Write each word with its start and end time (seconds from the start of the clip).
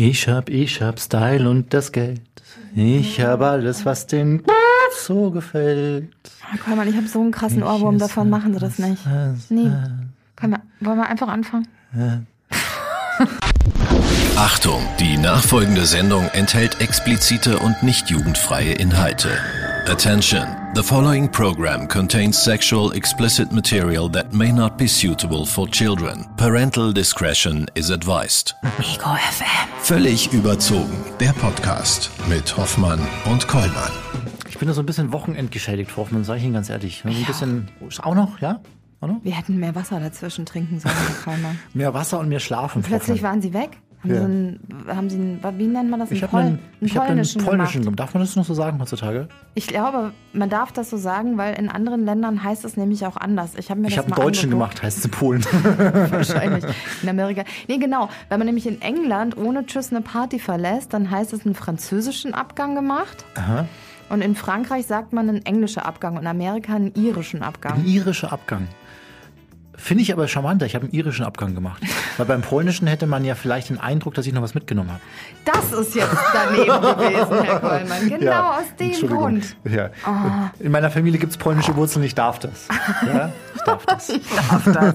Ich 0.00 0.28
hab, 0.28 0.48
ich 0.48 0.80
hab 0.80 1.00
Style 1.00 1.50
und 1.50 1.74
das 1.74 1.90
Geld. 1.90 2.20
Ich 2.76 3.20
hab 3.20 3.40
alles, 3.40 3.84
was 3.84 4.06
den 4.06 4.44
so 4.96 5.32
gefällt. 5.32 6.14
Oh, 6.54 6.58
Kollmann, 6.64 6.86
ich 6.86 6.94
habe 6.94 7.08
so 7.08 7.20
einen 7.20 7.32
krassen 7.32 7.64
Ohrwurm 7.64 7.98
davon, 7.98 8.30
machen 8.30 8.54
Sie 8.54 8.60
das 8.60 8.78
nicht. 8.78 9.02
Nee. 9.48 9.72
Wir, 10.40 10.60
wollen 10.78 10.98
wir 10.98 11.08
einfach 11.08 11.26
anfangen? 11.26 11.66
Achtung, 14.36 14.80
die 15.00 15.16
nachfolgende 15.16 15.84
Sendung 15.84 16.28
enthält 16.32 16.80
explizite 16.80 17.58
und 17.58 17.82
nicht 17.82 18.08
jugendfreie 18.08 18.74
Inhalte. 18.74 19.30
Attention, 19.88 20.46
the 20.74 20.82
following 20.82 21.28
program 21.28 21.86
contains 21.86 22.36
sexual 22.38 22.92
explicit 22.92 23.50
material 23.52 24.08
that 24.10 24.32
may 24.32 24.52
not 24.52 24.76
be 24.78 24.86
suitable 24.86 25.44
for 25.46 25.66
children. 25.68 26.24
Parental 26.36 26.92
discretion 26.92 27.66
is 27.74 27.90
advised. 27.90 28.54
Ego 28.78 29.14
FM. 29.14 29.68
Völlig 29.80 30.32
überzogen, 30.32 31.04
der 31.20 31.32
Podcast 31.32 32.10
mit 32.28 32.56
Hoffmann 32.56 33.00
und 33.30 33.46
Kollmann. 33.48 33.92
Ich 34.48 34.58
bin 34.58 34.68
da 34.68 34.74
so 34.74 34.80
ein 34.82 34.86
bisschen 34.86 35.12
wochenendgeschädigt, 35.12 35.96
Hoffmann, 35.96 36.24
sag 36.24 36.36
ich 36.38 36.44
Ihnen 36.44 36.54
ganz 36.54 36.68
ehrlich. 36.68 37.00
So 37.02 37.08
ein 37.08 37.24
bisschen, 37.24 37.68
auch 38.02 38.14
noch, 38.14 38.40
ja? 38.40 38.60
Auch 39.00 39.08
noch? 39.08 39.24
Wir 39.24 39.36
hätten 39.36 39.58
mehr 39.58 39.74
Wasser 39.74 40.00
dazwischen 40.00 40.46
trinken 40.46 40.80
sollen, 40.80 40.94
Herr 40.96 41.24
Kollmann. 41.32 41.58
Mehr 41.74 41.94
Wasser 41.94 42.18
und 42.18 42.28
mehr 42.28 42.40
Schlafen. 42.40 42.82
Frau 42.82 42.88
Plötzlich 42.88 43.18
Hoffmann. 43.18 43.32
waren 43.34 43.42
Sie 43.42 43.52
weg. 43.54 43.78
Haben, 44.02 44.10
Ja. 44.10 44.16
Sie, 44.18 44.24
einen, 44.24 44.60
haben 44.88 45.10
Sie 45.10 45.16
einen, 45.16 45.58
wie 45.58 45.66
nennt 45.66 45.90
man 45.90 45.98
das? 46.00 46.10
ich 46.12 46.22
Einen, 46.22 46.30
Pol 46.30 46.40
einen, 46.40 46.58
ich 46.80 46.96
hab 46.96 47.02
einen 47.02 47.08
polnischen 47.16 47.44
polnischen 47.44 47.82
gemacht. 47.82 47.98
Darf 47.98 48.14
man 48.14 48.22
das 48.22 48.36
noch 48.36 48.44
so 48.44 48.54
sagen 48.54 48.78
heutzutage? 48.80 49.28
Ich 49.54 49.66
glaube, 49.66 50.12
man 50.32 50.48
darf 50.48 50.70
das 50.72 50.90
so 50.90 50.96
sagen, 50.96 51.36
weil 51.36 51.54
in 51.58 51.68
anderen 51.68 52.04
Ländern 52.04 52.42
heißt 52.44 52.64
es 52.64 52.76
nämlich 52.76 53.04
auch 53.06 53.16
anders. 53.16 53.52
Ich 53.56 53.70
habe 53.70 53.80
mir 53.80 53.88
Ich 53.88 53.98
habe 53.98 54.06
einen 54.06 54.14
deutschen 54.16 54.52
angeguckt. 54.52 54.70
gemacht, 54.76 54.82
heißt 54.84 54.98
es 54.98 55.04
in 55.04 55.10
Polen. 55.10 55.44
Wahrscheinlich. 56.10 56.64
In 57.02 57.08
Amerika. 57.08 57.42
Nee, 57.66 57.78
genau. 57.78 58.08
Wenn 58.28 58.38
man 58.38 58.46
nämlich 58.46 58.66
in 58.66 58.80
England 58.82 59.36
ohne 59.36 59.66
Tschüss 59.66 59.90
eine 59.90 60.00
Party 60.02 60.38
verlässt, 60.38 60.92
dann 60.94 61.10
heißt 61.10 61.32
es 61.32 61.44
einen 61.44 61.54
französischen 61.54 62.34
Abgang 62.34 62.74
gemacht. 62.74 63.24
Aha. 63.34 63.66
Und 64.10 64.22
in 64.22 64.34
Frankreich 64.34 64.86
sagt 64.86 65.12
man 65.12 65.28
einen 65.28 65.44
englischen 65.44 65.80
Abgang 65.82 66.14
und 66.14 66.22
in 66.22 66.28
Amerika 66.28 66.74
einen 66.74 66.94
irischen 66.94 67.42
Abgang. 67.42 67.74
Ein 67.80 67.86
irischer 67.86 68.32
Abgang. 68.32 68.68
Finde 69.78 70.02
ich 70.02 70.12
aber 70.12 70.28
charmanter. 70.28 70.66
Ich 70.66 70.74
habe 70.74 70.84
einen 70.86 70.92
irischen 70.92 71.24
Abgang 71.24 71.54
gemacht. 71.54 71.82
Weil 72.18 72.26
beim 72.26 72.42
polnischen 72.42 72.86
hätte 72.88 73.06
man 73.06 73.24
ja 73.24 73.34
vielleicht 73.36 73.70
den 73.70 73.78
Eindruck, 73.80 74.14
dass 74.14 74.26
ich 74.26 74.32
noch 74.34 74.42
was 74.42 74.54
mitgenommen 74.54 74.90
habe. 74.90 75.00
Das 75.44 75.72
ist 75.72 75.94
jetzt 75.94 76.14
daneben 76.34 76.66
gewesen, 76.82 77.42
Herr 77.44 77.60
Kollmann. 77.60 78.08
Genau 78.08 78.24
Ja, 78.24 78.50
aus 78.58 78.64
dem. 78.78 79.08
Grund. 79.08 79.56
Ja. 79.64 79.90
In 80.58 80.72
meiner 80.72 80.90
Familie 80.90 81.18
gibt 81.20 81.32
es 81.32 81.38
polnische 81.38 81.74
Wurzeln, 81.76 82.04
ich 82.04 82.14
darf 82.14 82.38
das. 82.40 82.66
Ja? 83.06 83.30
Ich 83.54 83.62
darf 83.62 83.86
das. 83.86 84.08
Ich 84.18 84.22
darf 84.34 84.64
das. 84.64 84.94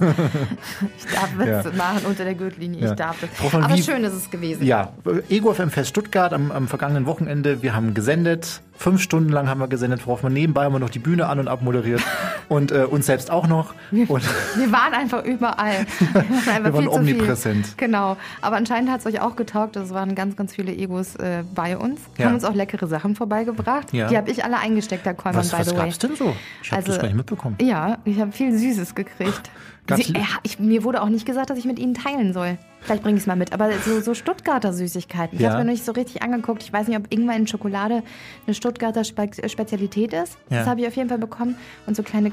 Ich 0.98 1.06
darf 1.14 1.30
Witze 1.38 1.70
Ja. 1.70 1.76
machen 1.78 2.02
unter 2.06 2.24
der 2.26 2.36
Gürtellinie. 2.36 2.90
Ich 2.90 2.96
darf 2.96 3.16
das. 3.22 3.30
Von 3.50 3.64
Aber 3.64 3.74
Wie- 3.76 3.82
schön 3.84 4.04
ist 4.04 4.14
es 4.14 4.30
gewesen. 4.30 4.66
Ja, 4.66 4.90
Ego 5.30 5.54
FM 5.54 5.70
Fest 5.72 5.90
Stuttgart 5.90 6.34
am, 6.34 6.52
am 6.52 6.68
vergangenen 6.68 7.06
Wochenende. 7.06 7.62
Wir 7.64 7.74
haben 7.74 7.94
gesendet. 7.94 8.62
Fünf 8.76 9.02
Stunden 9.02 9.30
lang 9.30 9.48
haben 9.48 9.60
wir 9.60 9.68
gesendet, 9.68 10.02
Frau 10.02 10.14
Hoffmann. 10.14 10.34
Nebenbei 10.34 10.66
haben 10.66 10.74
wir 10.74 10.80
noch 10.80 10.90
die 10.90 11.00
Bühne 11.00 11.28
an 11.28 11.40
und 11.40 11.48
abmoderiert. 11.48 12.02
und 12.50 12.72
äh, 12.72 12.84
uns 12.84 13.06
selbst 13.06 13.32
auch 13.32 13.48
noch. 13.48 13.74
Und 13.92 14.10
Wir 14.58 14.72
waren 14.74 14.94
einfach 14.94 15.24
überall. 15.24 15.86
Wir 16.00 16.14
waren, 16.16 16.50
einfach 16.50 16.64
Wir 16.66 16.74
waren 16.74 16.88
omnipräsent. 16.88 17.68
Viel. 17.68 17.76
Genau. 17.78 18.18
Aber 18.42 18.56
anscheinend 18.58 18.92
hat 18.92 19.00
es 19.00 19.06
euch 19.06 19.22
auch 19.22 19.36
getaugt. 19.36 19.76
Es 19.76 19.92
waren 19.92 20.16
ganz, 20.16 20.36
ganz 20.36 20.54
viele 20.56 20.74
Egos 20.74 21.16
äh, 21.16 21.44
bei 21.56 21.78
uns. 21.78 22.02
Ja. 22.18 22.26
Haben 22.26 22.34
uns 22.36 22.44
auch 22.44 22.54
leckere 22.56 22.88
Sachen 22.88 23.16
vorbeigebracht. 23.16 23.94
Ja. 23.94 24.08
Die 24.10 24.18
habe 24.18 24.30
ich 24.32 24.44
alle 24.44 24.58
eingesteckt, 24.58 25.06
Herr 25.06 25.14
Kollmann, 25.14 25.40
was, 25.40 25.52
by 25.52 25.60
was 25.60 25.70
the 25.70 25.76
way. 25.78 25.86
gab's 25.86 26.00
denn 26.00 26.16
so? 26.16 26.36
Ich 26.62 26.72
habe 26.72 26.78
Also- 26.82 26.92
das 26.92 27.00
gar 27.00 27.08
nicht 27.08 27.16
mitbekommen. 27.18 27.56
Ja, 27.62 28.00
ich 28.06 28.20
habe 28.20 28.32
viel 28.32 28.58
Süßes 28.58 28.96
gekriegt. 28.96 29.50
Sie, 29.98 30.14
ja, 30.14 30.24
ich, 30.44 30.60
mir 30.60 30.86
wurde 30.86 31.02
auch 31.02 31.10
nicht 31.10 31.26
gesagt, 31.26 31.50
dass 31.50 31.58
ich 31.58 31.66
mit 31.66 31.78
Ihnen 31.78 31.94
teilen 31.94 32.32
soll. 32.32 32.58
Vielleicht 32.80 33.04
bringe 33.04 33.18
ich 33.18 33.24
es 33.24 33.28
mal 33.28 33.36
mit. 33.36 33.52
Aber 33.52 33.70
so, 33.86 34.00
so 34.00 34.14
Stuttgarter 34.14 34.72
Süßigkeiten. 34.72 35.36
Ich 35.38 35.42
Ja. 35.44 35.50
habe 35.50 35.60
mir 35.60 35.66
noch 35.66 35.72
nicht 35.74 35.84
so 35.84 35.92
richtig 35.92 36.24
angeguckt. 36.24 36.64
Ich 36.64 36.72
weiß 36.72 36.88
nicht, 36.88 36.98
ob 36.98 37.12
Ingwer 37.14 37.36
in 37.36 37.48
Schokolade 37.48 38.02
eine 38.48 38.54
Stuttgarter 38.54 39.04
Spe 39.04 39.30
Spezialität 39.46 40.14
ist. 40.14 40.38
Ja. 40.50 40.60
Das 40.60 40.68
habe 40.68 40.80
ich 40.80 40.88
auf 40.88 40.96
jeden 40.96 41.10
Fall 41.10 41.18
bekommen. 41.18 41.58
Und 41.86 41.98
so 41.98 42.04
kleine 42.04 42.32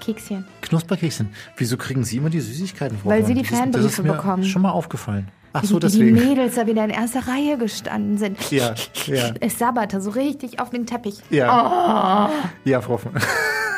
Knusperkekschen. 0.00 0.44
Knusperkekschen. 0.62 1.28
Wieso 1.56 1.76
kriegen 1.76 2.04
Sie 2.04 2.16
immer 2.16 2.30
die 2.30 2.40
Süßigkeiten, 2.40 2.98
Frau 2.98 3.10
Weil 3.10 3.24
Sie 3.24 3.34
die 3.34 3.44
Fanbriefe 3.44 4.02
mir 4.02 4.14
bekommen. 4.14 4.44
schon 4.44 4.62
mal 4.62 4.70
aufgefallen. 4.70 5.28
Ach 5.52 5.64
so, 5.64 5.78
deswegen. 5.78 6.14
die 6.16 6.24
Mädels 6.24 6.54
da 6.54 6.66
wieder 6.66 6.84
in 6.84 6.90
erster 6.90 7.26
Reihe 7.26 7.58
gestanden 7.58 8.18
sind. 8.18 8.50
Ja, 8.52 8.74
ja. 9.06 9.30
Es 9.40 9.58
sabberte 9.58 10.00
so 10.00 10.10
richtig 10.10 10.60
auf 10.60 10.70
den 10.70 10.86
Teppich. 10.86 11.18
Ja. 11.30 12.30
Ja, 12.64 12.80
Frau 12.80 12.92
Hoffmann. 12.94 13.14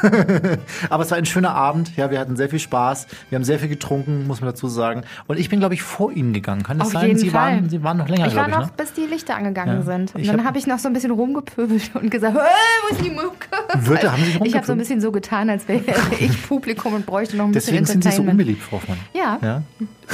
Aber 0.91 1.05
es 1.05 1.11
war 1.11 1.19
ein 1.19 1.27
schöner 1.27 1.55
Abend. 1.55 1.97
Ja, 1.97 2.11
wir 2.11 2.19
hatten 2.19 2.37
sehr 2.37 2.49
viel 2.49 2.59
Spaß. 2.59 3.07
Wir 3.31 3.37
haben 3.37 3.45
sehr 3.45 3.59
viel 3.61 3.69
getrunken, 3.69 4.27
muss 4.27 4.41
man 4.41 4.51
dazu 4.51 4.67
sagen. 4.69 5.03
Und 5.29 5.39
ich 5.39 5.49
bin, 5.49 5.61
glaube 5.61 5.75
ich, 5.75 5.83
vor 5.83 6.11
Ihnen 6.13 6.33
gegangen. 6.33 6.65
Kann 6.65 6.79
das 6.79 6.89
Auf 6.89 6.93
sein? 6.95 7.07
jeden 7.07 7.19
Sie 7.21 7.31
Fall. 7.31 7.53
waren, 7.55 7.69
Sie 7.71 7.83
waren 7.85 7.97
noch 7.99 8.09
länger, 8.09 8.27
Ich 8.27 8.35
war 8.35 8.49
ich. 8.49 8.55
noch, 8.55 8.67
Ne? 8.67 8.73
bis 8.77 8.93
die 8.95 9.07
Lichter 9.07 9.37
angegangen 9.37 9.77
Ja. 9.77 9.83
sind. 9.83 10.15
Und 10.15 10.21
Ich 10.21 10.27
dann 10.27 10.41
hab- 10.41 10.47
habe 10.49 10.59
ich 10.59 10.67
noch 10.67 10.79
so 10.81 10.89
ein 10.89 10.93
bisschen 10.93 11.13
rumgepöbelt 11.13 11.93
und 11.95 12.11
gesagt, 12.11 12.35
hey, 12.37 12.43
wo 12.89 12.95
ist 12.97 13.05
die 13.05 13.11
Mucke? 13.11 13.47
Würde- 13.87 14.11
haben 14.13 14.23
Sie 14.25 14.41
ich 14.45 14.57
habe 14.57 14.67
so 14.67 14.73
ein 14.73 14.79
bisschen 14.79 15.01
so 15.01 15.13
getan, 15.13 15.49
als 15.49 15.69
wäre 15.69 15.83
ich 16.19 16.49
Publikum 16.49 16.95
und 16.95 17.07
bräuchte 17.07 17.37
noch 17.37 17.47
ein 17.47 17.53
Deswegen 17.53 17.79
bisschen 17.85 18.03
sind 18.03 18.03
Sie 18.03 18.09
so 18.11 18.23
Entertainment. 18.23 18.41
unbeliebt, 18.41 18.63
Frau 18.63 18.77
Hoffmann. 18.79 18.99
ja. 19.15 19.39
Ja? 19.41 19.63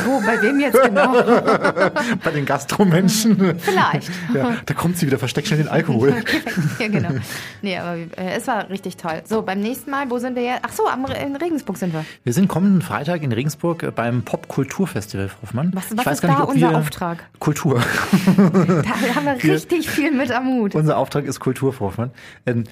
Wo, 0.05 0.21
bei 0.25 0.41
wem 0.43 0.61
jetzt 0.61 0.81
genau? 0.81 1.13
Bei 2.25 2.31
den 2.31 2.45
Gastromenschen. 2.45 3.59
Vielleicht. 3.59 4.11
Ja, 4.35 4.57
da 4.67 4.75
kommt 4.75 4.99
sie 4.99 5.07
wieder, 5.07 5.19
versteckt 5.19 5.49
schnell 5.49 5.59
den 5.61 5.69
Alkohol. 5.69 6.15
ja, 6.79 6.89
genau. 6.89 7.09
Nee, 7.63 7.79
aber 7.79 7.97
äh, 7.97 8.37
es 8.37 8.47
war 8.47 8.69
richtig 8.69 8.97
toll. 8.99 9.23
So, 9.25 9.41
beim 9.43 9.61
nächsten 9.61 9.91
Mal, 9.91 10.11
wo 10.11 10.19
sind 10.19 10.37
wir 10.37 10.43
jetzt? 10.43 10.61
Ach 10.63 10.73
so, 10.73 10.87
am, 10.87 11.07
in 11.07 11.35
Regensburg 11.37 11.79
sind 11.79 11.93
wir. 11.95 12.05
Wir 12.25 12.33
sind 12.33 12.49
kommenden 12.49 12.83
Freitag 12.83 13.23
in 13.23 13.33
Regensburg 13.33 13.83
äh, 13.83 13.91
beim 13.91 14.23
Popkulturfestival, 14.23 15.29
Frau 15.29 15.43
Hoffmann. 15.43 15.71
Was- 15.75 15.97
was 15.97 16.07
ist 16.15 16.25
da 16.25 16.43
unser 16.43 16.77
Auftrag? 16.77 17.25
Kultur. 17.39 17.81
Da 18.37 19.15
haben 19.15 19.25
wir 19.25 19.43
richtig 19.43 19.89
viel 19.89 20.11
mit 20.13 20.31
am 20.31 20.45
Mut. 20.45 20.75
Unser 20.75 20.97
Auftrag 20.99 21.25
ist 21.25 21.41
Kultur, 21.41 21.73
Frau 21.73 21.87
Hoffmann. 21.87 22.11
Ähm, 22.47 22.65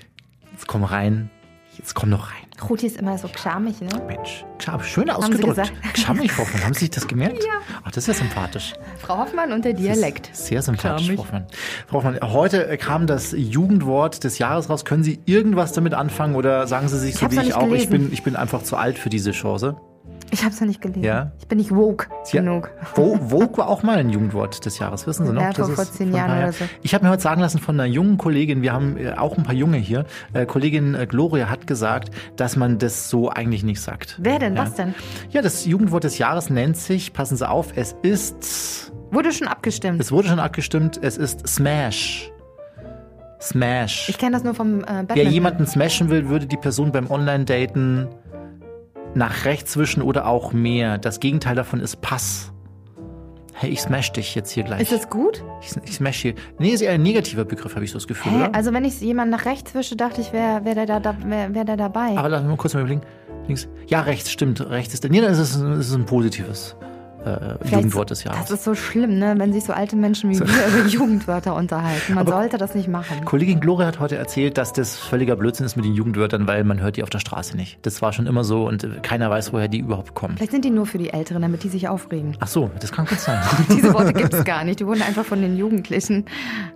jetzt 0.53 0.66
komm 0.66 0.84
rein. 0.84 1.31
Jetzt 1.78 1.94
komm 1.94 2.10
noch 2.10 2.28
rein. 2.31 2.46
Ruti 2.62 2.87
ist 2.87 2.97
immer 2.97 3.19
so 3.19 3.28
charmig, 3.28 3.81
ne? 3.81 3.89
Mensch, 4.06 4.44
schön 4.83 5.11
ausgedrückt. 5.11 5.49
gesagt. 5.49 5.72
Charmig, 5.94 6.33
Frau 6.33 6.43
Hoffmann. 6.43 6.65
Haben 6.65 6.75
Sie 6.75 6.81
sich 6.81 6.91
das 6.91 7.06
gemerkt? 7.06 7.43
Ja. 7.44 7.61
Ach, 7.84 7.91
das 7.91 8.09
ist 8.09 8.09
ja 8.09 8.15
sympathisch. 8.15 8.75
Frau 8.99 9.19
Hoffmann 9.19 9.53
und 9.53 9.65
der 9.65 9.75
Dialekt. 9.75 10.31
Sehr 10.33 10.62
sympathisch. 10.62 11.12
Frau 11.12 11.19
Hoffmann. 11.19 11.47
Frau 11.87 11.97
Hoffmann, 11.99 12.19
heute 12.22 12.77
kam 12.78 13.06
das 13.06 13.33
Jugendwort 13.37 14.25
des 14.25 14.39
Jahres 14.39 14.71
raus. 14.71 14.84
Können 14.84 15.05
Sie 15.05 15.21
irgendwas 15.27 15.72
damit 15.72 15.94
anfangen 15.94 16.34
oder 16.34 16.67
sagen 16.67 16.89
Sie 16.89 16.99
sich 16.99 17.15
Ich 17.15 17.21
so 17.21 17.31
wie 17.31 17.41
ich 17.41 17.55
auch, 17.55 17.71
ich 17.72 17.89
bin, 17.89 18.12
ich 18.12 18.22
bin 18.22 18.37
einfach 18.37 18.62
zu 18.62 18.77
alt 18.77 18.99
für 18.99 19.11
diese 19.11 19.33
Chance? 19.33 19.77
Ich 20.31 20.44
hab's 20.44 20.59
ja 20.60 20.66
nicht 20.66 20.81
gelesen. 20.81 21.04
Ja? 21.04 21.31
Ich 21.38 21.47
bin 21.47 21.59
nicht 21.59 21.75
woke 21.75 22.09
Ja, 22.32 22.41
genug. 22.41 22.70
Vogue 22.94 23.56
war 23.59 23.69
auch 23.69 23.82
mal 23.82 23.97
ein 23.98 24.10
Jugendwort 24.10 24.64
des 24.66 24.78
Jahres, 24.78 25.06
wissen 25.06 25.25
Sie 25.26 25.32
noch? 25.32 25.41
Ja, 25.41 25.53
Das 25.53 25.70
vor- 25.70 25.84
zehn 25.84 26.12
Jahren 26.12 26.37
oder 26.38 26.53
so. 26.53 26.64
Ich 26.82 26.94
habe 26.94 27.04
mir 27.04 27.10
heute 27.10 27.22
sagen 27.22 27.41
lassen 27.41 27.59
von 27.60 27.78
einer 27.78 27.88
jungen 27.88 28.19
Kollegin, 28.19 28.60
wir 28.62 28.72
haben 28.72 28.97
äh, 28.97 29.12
auch 29.12 29.37
ein 29.38 29.44
paar 29.44 29.54
Junge 29.54 29.76
hier, 29.78 30.04
äh, 30.32 30.44
Kollegin 30.44 30.94
äh, 30.94 31.06
Gloria 31.06 31.48
hat 31.48 31.66
gesagt, 31.66 32.10
dass 32.37 32.56
man 32.56 32.78
das 32.78 33.09
so 33.09 33.31
eigentlich 33.31 33.62
nicht 33.62 33.81
sagt. 33.81 34.16
Wer 34.20 34.38
denn? 34.38 34.56
Ja. 34.56 34.62
Was 34.62 34.75
denn? 34.75 34.94
Ja, 35.31 35.42
das 35.42 35.64
Jugendwort 35.64 36.04
des 36.04 36.19
Jahres 36.19 36.50
nennt 36.50 36.76
sich, 36.76 37.12
passen 37.12 37.37
Sie 37.37 37.48
auf, 37.48 37.69
es 37.76 37.94
ist, 38.03 38.93
Wurde 39.12 39.32
schon 39.32 39.47
abgestimmt. 39.48 40.00
es 40.00 40.10
wurde 40.10 40.28
schon 40.28 40.41
abgestimmt, 40.41 40.98
es 41.00 41.16
ist 41.16 41.47
Smash. 41.47 42.31
Smash. 43.41 44.08
Ich 44.08 44.19
kenne 44.19 44.32
das 44.32 44.44
nur 44.44 44.54
vom 44.54 44.81
äh, 44.81 44.84
Batman. 44.87 45.08
Wer 45.14 45.25
jemanden 45.25 45.66
smashen 45.66 46.08
will, 46.08 46.28
würde 46.28 46.47
die 46.47 46.56
Person 46.56 46.91
beim 46.91 47.10
Online-Daten 47.10 48.08
nach 49.16 49.44
rechts 49.44 49.77
wischen 49.77 50.03
oder 50.03 50.27
auch 50.27 50.53
mehr. 50.53 50.99
Das 50.99 51.21
Gegenteil 51.21 51.54
davon 51.54 51.81
ist 51.81 52.00
Pass. 52.00 52.53
Hey, 53.54 53.71
ich 53.71 53.81
smash 53.81 54.12
dich 54.12 54.34
jetzt 54.34 54.50
hier 54.50 54.65
gleich. 54.65 54.82
Ist 54.82 54.93
das 54.93 55.09
gut? 55.09 55.43
Ich, 55.62 55.75
ich 55.84 55.94
smash 55.94 56.21
hier. 56.21 56.34
Nee, 56.59 56.71
ist 56.71 56.82
eher 56.82 56.93
ein 56.93 57.03
negativer 57.03 57.47
Begriff, 57.47 57.75
habe 57.75 57.87
ich 57.87 57.91
so 57.91 57.97
das 57.97 58.06
Gefühl, 58.06 58.32
Hä? 58.32 58.37
oder? 58.37 58.55
Also 58.55 58.75
wenn 58.75 58.84
ich 58.84 59.00
jemanden 59.00 59.31
nach 59.31 59.47
rechts 59.47 59.75
wische, 59.75 59.97
dachte 59.97 60.21
ich, 60.21 60.34
wäre 60.34 60.66
wär 60.66 60.75
der, 60.75 60.84
da, 60.84 61.00
da, 61.00 61.16
wär, 61.25 61.55
wär 61.55 61.65
der 61.65 61.78
dabei. 61.78 62.19
Aber 62.19 62.28
lass 62.28 62.43
mich 62.43 62.50
mal 62.50 62.56
kurz 62.59 62.75
mal 62.75 62.81
überlegen. 62.81 63.00
Links. 63.47 63.66
Ja, 63.87 64.03
rechts, 64.03 64.31
stimmt. 64.31 64.60
Rechts 64.60 64.93
ist 64.93 65.05
der. 65.05 65.10
Nee, 65.10 65.22
das 65.22 65.38
ist, 65.38 65.56
das 65.59 65.88
ist 65.88 65.94
ein 65.94 66.05
positives 66.05 66.76
äh, 67.26 67.69
Jugendwort 67.69 68.10
des 68.10 68.25
Jahres. 68.25 68.41
Das 68.41 68.50
ist 68.50 68.64
so 68.64 68.75
schlimm, 68.75 69.19
ne? 69.19 69.34
wenn 69.37 69.53
sich 69.53 69.64
so 69.64 69.72
alte 69.72 69.97
Menschen 69.97 70.31
wie 70.31 70.38
wir 70.38 70.47
über 70.47 70.88
Jugendwörter 70.88 71.55
unterhalten. 71.55 72.14
Man 72.14 72.26
sollte 72.26 72.58
das 72.58 72.75
nicht 72.75 72.88
machen. 72.88 73.25
Kollegin 73.25 73.61
Gloria 73.61 73.87
hat 73.87 74.00
heute 74.00 74.17
erzählt, 74.17 74.58
dass 74.58 74.73
das 74.73 74.96
völliger 74.96 75.37
Blödsinn 75.37 75.67
ist 75.67 75.76
mit 75.76 75.84
den 75.84 75.94
Jugendwörtern, 75.94 76.46
weil 76.46 76.64
man 76.64 76.81
hört 76.81 76.96
die 76.96 77.02
auf 77.02 77.11
der 77.11 77.19
Straße 77.19 77.56
nicht. 77.56 77.78
Das 77.82 78.02
war 78.02 78.12
schon 78.12 78.26
immer 78.26 78.44
so 78.44 78.67
und 78.67 79.02
keiner 79.02 79.31
weiß, 79.31 79.52
woher 79.52 79.69
die 79.69 79.78
überhaupt 79.78 80.14
kommen. 80.14 80.37
Vielleicht 80.37 80.52
sind 80.52 80.64
die 80.64 80.70
nur 80.70 80.87
für 80.87 80.99
die 80.99 81.11
Älteren, 81.11 81.43
damit 81.43 81.64
die 81.64 81.69
sich 81.69 81.88
aufregen. 81.88 82.37
Ach 82.40 82.49
so, 82.49 82.70
das 82.81 82.93
kann 82.93 83.06
gut 83.06 83.19
sein. 83.19 83.43
Diese 83.70 83.93
Worte 83.93 84.12
gibt 84.12 84.32
es 84.32 84.44
gar 84.44 84.64
nicht. 84.64 84.81
Die 84.81 84.87
wurden 84.87 85.02
einfach 85.02 85.25
von 85.25 85.40
den 85.40 85.56
Jugendlichen. 85.56 86.25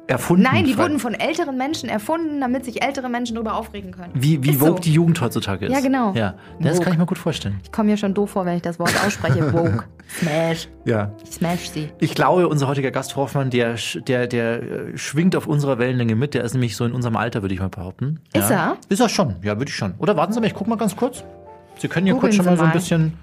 Erfunden. 0.07 0.43
Nein, 0.43 0.65
die 0.65 0.77
wurden 0.77 0.99
von 0.99 1.15
älteren 1.15 1.57
Menschen 1.57 1.89
erfunden, 1.89 2.41
damit 2.41 2.65
sich 2.65 2.83
ältere 2.83 3.09
Menschen 3.09 3.35
darüber 3.37 3.55
aufregen 3.55 3.93
können. 3.93 4.13
Wie, 4.15 4.43
wie 4.43 4.61
woke 4.61 4.73
so. 4.73 4.79
die 4.79 4.93
Jugend 4.93 5.21
heutzutage 5.21 5.67
ist. 5.67 5.73
Ja, 5.73 5.81
genau. 5.81 6.13
Ja, 6.15 6.35
das 6.59 6.75
Woke. 6.75 6.85
kann 6.85 6.93
ich 6.95 6.99
mir 6.99 7.07
gut 7.07 7.19
vorstellen. 7.19 7.61
Ich 7.63 7.71
komme 7.71 7.91
mir 7.91 7.97
schon 7.97 8.15
doof 8.15 8.31
vor, 8.31 8.45
wenn 8.45 8.57
ich 8.57 8.63
das 8.63 8.79
Wort 8.79 8.93
ausspreche. 9.05 9.53
Woke. 9.53 9.85
Smash. 10.19 10.33
Ja. 10.85 11.13
Ich 11.25 11.33
smash 11.33 11.71
sie. 11.71 11.89
Ich 11.99 12.15
glaube, 12.15 12.49
unser 12.49 12.69
heutiger 12.69 12.91
Gast 12.91 13.17
Hoffmann, 13.17 13.51
der, 13.51 13.77
der, 14.07 14.27
der 14.27 14.63
äh, 14.63 14.99
schwingt 14.99 15.37
auf 15.37 15.47
unserer 15.47 15.79
Wellenlänge 15.79 16.15
mit. 16.15 16.35
Der 16.35 16.45
ist 16.45 16.53
nämlich 16.53 16.77
so 16.77 16.85
in 16.85 16.93
unserem 16.93 17.17
Alter, 17.17 17.43
würde 17.43 17.55
ich 17.55 17.61
mal 17.61 17.69
behaupten. 17.69 18.21
Ist 18.33 18.51
ja. 18.51 18.73
er? 18.73 18.77
Ist 18.89 19.01
er 19.01 19.09
schon, 19.09 19.37
ja, 19.43 19.59
würde 19.59 19.69
ich 19.69 19.77
schon. 19.77 19.95
Oder 19.99 20.17
warten 20.17 20.33
Sie 20.33 20.41
mal, 20.41 20.47
ich 20.47 20.55
guck 20.55 20.67
mal 20.67 20.77
ganz 20.77 20.97
kurz. 20.97 21.25
Sie 21.79 21.89
können 21.89 22.07
ja 22.07 22.15
kurz 22.15 22.35
schon 22.35 22.45
Sie 22.45 22.51
mal 22.51 22.57
so 22.57 22.63
ein 22.63 22.69
mal. 22.69 22.75
bisschen 22.75 23.15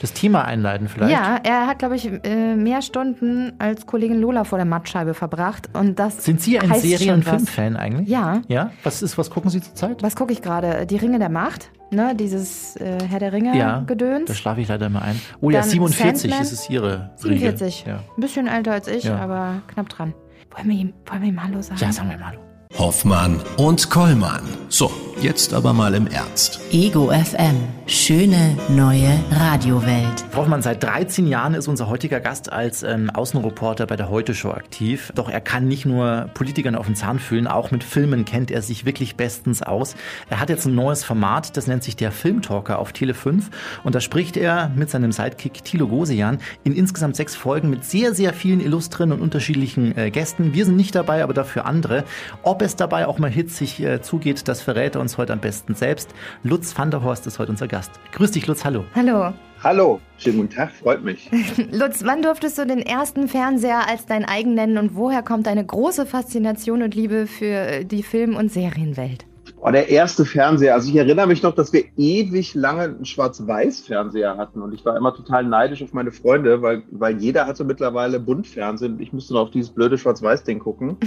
das 0.00 0.12
Thema 0.12 0.44
einleiten 0.44 0.88
vielleicht? 0.88 1.12
Ja, 1.12 1.38
er 1.42 1.66
hat, 1.66 1.78
glaube 1.78 1.96
ich, 1.96 2.10
äh, 2.24 2.54
mehr 2.56 2.82
Stunden 2.82 3.52
als 3.58 3.86
Kollegin 3.86 4.20
Lola 4.20 4.44
vor 4.44 4.58
der 4.58 4.66
Mattscheibe 4.66 5.14
verbracht. 5.14 5.68
Und 5.72 5.98
das 5.98 6.24
Sind 6.24 6.40
Sie 6.40 6.58
ein 6.58 6.72
Serien- 6.80 7.14
und. 7.14 7.24
Filmfan 7.24 7.76
eigentlich? 7.76 8.08
Ja. 8.08 8.42
Ja? 8.48 8.70
Was 8.84 9.02
ist, 9.02 9.16
was 9.18 9.30
gucken 9.30 9.50
Sie 9.50 9.60
zurzeit? 9.60 10.02
Was 10.02 10.14
gucke 10.16 10.32
ich 10.32 10.42
gerade? 10.42 10.86
Die 10.86 10.96
Ringe 10.96 11.18
der 11.18 11.30
Macht, 11.30 11.70
ne? 11.90 12.14
Dieses 12.14 12.76
äh, 12.76 12.98
Herr 13.08 13.20
der 13.20 13.32
Ringe 13.32 13.56
Ja, 13.56 13.80
Gedöns. 13.86 14.26
da 14.28 14.34
schlafe 14.34 14.60
ich 14.60 14.68
leider 14.68 14.86
immer 14.86 15.02
ein. 15.02 15.20
Oh 15.40 15.50
ja, 15.50 15.60
Dann 15.60 15.68
47 15.70 16.22
Sandman. 16.30 16.42
ist 16.42 16.52
es 16.52 16.68
Ihre 16.70 17.10
47. 17.16 17.80
Riege. 17.86 17.90
Ja. 17.90 17.96
Ein 18.16 18.20
bisschen 18.20 18.46
älter 18.46 18.72
als 18.72 18.88
ich, 18.88 19.04
Ja. 19.04 19.16
aber 19.18 19.62
knapp 19.68 19.88
dran. 19.88 20.12
Wollen 20.54 20.68
wir 20.68 20.76
ihm, 20.76 20.92
wollen 21.06 21.22
wir 21.22 21.28
ihm 21.28 21.42
Hallo 21.42 21.62
sagen? 21.62 21.80
ja, 21.80 21.92
sagen 21.92 22.10
wir 22.10 22.18
mal. 22.18 22.38
Hoffmann 22.78 23.40
und 23.56 23.88
Kollmann. 23.88 24.42
So, 24.68 24.90
jetzt 25.20 25.54
aber 25.54 25.72
mal 25.72 25.94
im 25.94 26.06
Ernst. 26.06 26.60
Ego 26.70 27.10
FM. 27.10 27.56
Schöne 27.86 28.56
neue 28.68 29.18
Radiowelt. 29.30 30.24
Hoffmann, 30.34 30.60
seit 30.60 30.82
13 30.82 31.26
Jahren 31.28 31.54
ist 31.54 31.68
unser 31.68 31.88
heutiger 31.88 32.18
Gast 32.20 32.52
als 32.52 32.82
ähm, 32.82 33.10
Außenreporter 33.10 33.86
bei 33.86 33.94
der 33.94 34.10
Heute-Show 34.10 34.50
aktiv. 34.50 35.12
Doch 35.14 35.30
er 35.30 35.40
kann 35.40 35.68
nicht 35.68 35.86
nur 35.86 36.28
Politikern 36.34 36.74
auf 36.74 36.86
den 36.86 36.96
Zahn 36.96 37.20
fühlen, 37.20 37.46
auch 37.46 37.70
mit 37.70 37.84
Filmen 37.84 38.24
kennt 38.24 38.50
er 38.50 38.60
sich 38.60 38.84
wirklich 38.84 39.14
bestens 39.14 39.62
aus. 39.62 39.94
Er 40.28 40.40
hat 40.40 40.50
jetzt 40.50 40.66
ein 40.66 40.74
neues 40.74 41.04
Format, 41.04 41.56
das 41.56 41.68
nennt 41.68 41.84
sich 41.84 41.94
der 41.94 42.10
Filmtalker 42.10 42.78
auf 42.80 42.92
Tele 42.92 43.14
5. 43.14 43.50
Und 43.84 43.94
da 43.94 44.00
spricht 44.00 44.36
er 44.36 44.70
mit 44.74 44.90
seinem 44.90 45.12
Sidekick 45.12 45.64
Thilo 45.64 45.86
Gosian 45.86 46.38
in 46.64 46.74
insgesamt 46.74 47.14
sechs 47.14 47.36
Folgen 47.36 47.70
mit 47.70 47.84
sehr, 47.84 48.14
sehr 48.14 48.34
vielen 48.34 48.60
illustren 48.60 49.12
und 49.12 49.20
unterschiedlichen 49.20 49.96
äh, 49.96 50.10
Gästen. 50.10 50.54
Wir 50.54 50.64
sind 50.64 50.76
nicht 50.76 50.94
dabei, 50.94 51.22
aber 51.22 51.34
dafür 51.34 51.66
andere. 51.66 52.04
Ob 52.42 52.62
es 52.62 52.74
dabei 52.74 53.06
auch 53.06 53.18
mal 53.18 53.30
hitzig 53.30 53.80
äh, 53.80 54.02
zugeht, 54.02 54.48
das 54.48 54.60
verrät 54.60 54.96
er 54.96 55.00
uns 55.06 55.18
heute 55.18 55.32
am 55.32 55.40
besten 55.40 55.74
selbst. 55.74 56.10
Lutz 56.42 56.76
van 56.76 56.90
der 56.90 57.02
Horst 57.02 57.26
ist 57.26 57.38
heute 57.38 57.52
unser 57.52 57.68
Gast. 57.68 57.92
Grüß 58.12 58.32
dich, 58.32 58.46
Lutz, 58.46 58.64
hallo. 58.64 58.84
Hallo. 58.94 59.32
Hallo, 59.62 60.00
schönen 60.18 60.38
guten 60.38 60.54
Tag, 60.54 60.72
freut 60.72 61.02
mich. 61.02 61.30
Lutz, 61.72 62.04
wann 62.04 62.22
durftest 62.22 62.58
du 62.58 62.66
den 62.66 62.80
ersten 62.80 63.28
Fernseher 63.28 63.88
als 63.88 64.04
dein 64.04 64.24
eigen 64.24 64.54
nennen 64.54 64.78
und 64.78 64.96
woher 64.96 65.22
kommt 65.22 65.46
deine 65.46 65.64
große 65.64 66.06
Faszination 66.06 66.82
und 66.82 66.94
Liebe 66.94 67.26
für 67.26 67.46
äh, 67.46 67.84
die 67.84 68.02
Film- 68.02 68.36
und 68.36 68.52
Serienwelt? 68.52 69.24
Oh, 69.58 69.70
der 69.70 69.88
erste 69.88 70.24
Fernseher, 70.24 70.74
also 70.74 70.90
ich 70.90 70.96
erinnere 70.96 71.26
mich 71.26 71.42
noch, 71.42 71.54
dass 71.54 71.72
wir 71.72 71.84
ewig 71.96 72.54
lange 72.54 72.82
einen 72.82 73.04
Schwarz-Weiß-Fernseher 73.06 74.36
hatten 74.36 74.60
und 74.60 74.74
ich 74.74 74.84
war 74.84 74.96
immer 74.96 75.14
total 75.14 75.44
neidisch 75.44 75.82
auf 75.82 75.94
meine 75.94 76.12
Freunde, 76.12 76.60
weil, 76.60 76.82
weil 76.90 77.16
jeder 77.18 77.46
hatte 77.46 77.64
mittlerweile 77.64 78.20
Buntfernsehen 78.20 78.94
und 78.94 79.00
ich 79.00 79.12
musste 79.14 79.32
noch 79.32 79.42
auf 79.42 79.50
dieses 79.50 79.70
blöde 79.70 79.96
Schwarz-Weiß-Ding 79.96 80.58
gucken. 80.58 80.98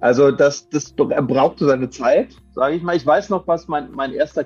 Also 0.00 0.30
das, 0.30 0.68
das 0.68 0.92
brauchte 0.92 1.64
seine 1.66 1.88
Zeit, 1.88 2.36
sage 2.54 2.76
ich 2.76 2.82
mal. 2.82 2.96
Ich 2.96 3.06
weiß 3.06 3.30
noch, 3.30 3.46
was 3.48 3.66
mein, 3.66 3.90
mein 3.92 4.12
erster 4.12 4.44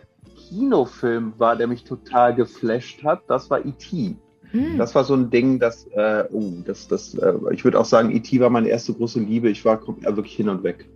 Kinofilm 0.49 1.35
war, 1.39 1.57
der 1.57 1.67
mich 1.67 1.85
total 1.85 2.35
geflasht 2.35 3.03
hat. 3.03 3.23
Das 3.29 3.51
war 3.51 3.65
E.T. 3.65 4.17
Hm. 4.53 4.79
Das 4.79 4.95
war 4.95 5.05
so 5.05 5.15
ein 5.15 5.31
Ding, 5.31 5.59
das, 5.59 5.87
äh, 5.89 6.25
oh, 6.33 6.53
das, 6.65 6.89
das, 6.89 7.15
äh, 7.15 7.35
ich 7.53 7.65
würde 7.65 7.79
auch 7.79 7.85
sagen, 7.85 8.11
E.T. 8.11 8.41
war 8.41 8.51
meine 8.51 8.69
erste 8.69 8.93
große 8.93 9.21
Liebe. 9.21 9.49
Ich 9.49 9.65
war 9.65 9.81
äh, 10.03 10.17
wirklich 10.17 10.35
hin 10.35 10.49
und 10.49 10.63
weg. 10.63 10.89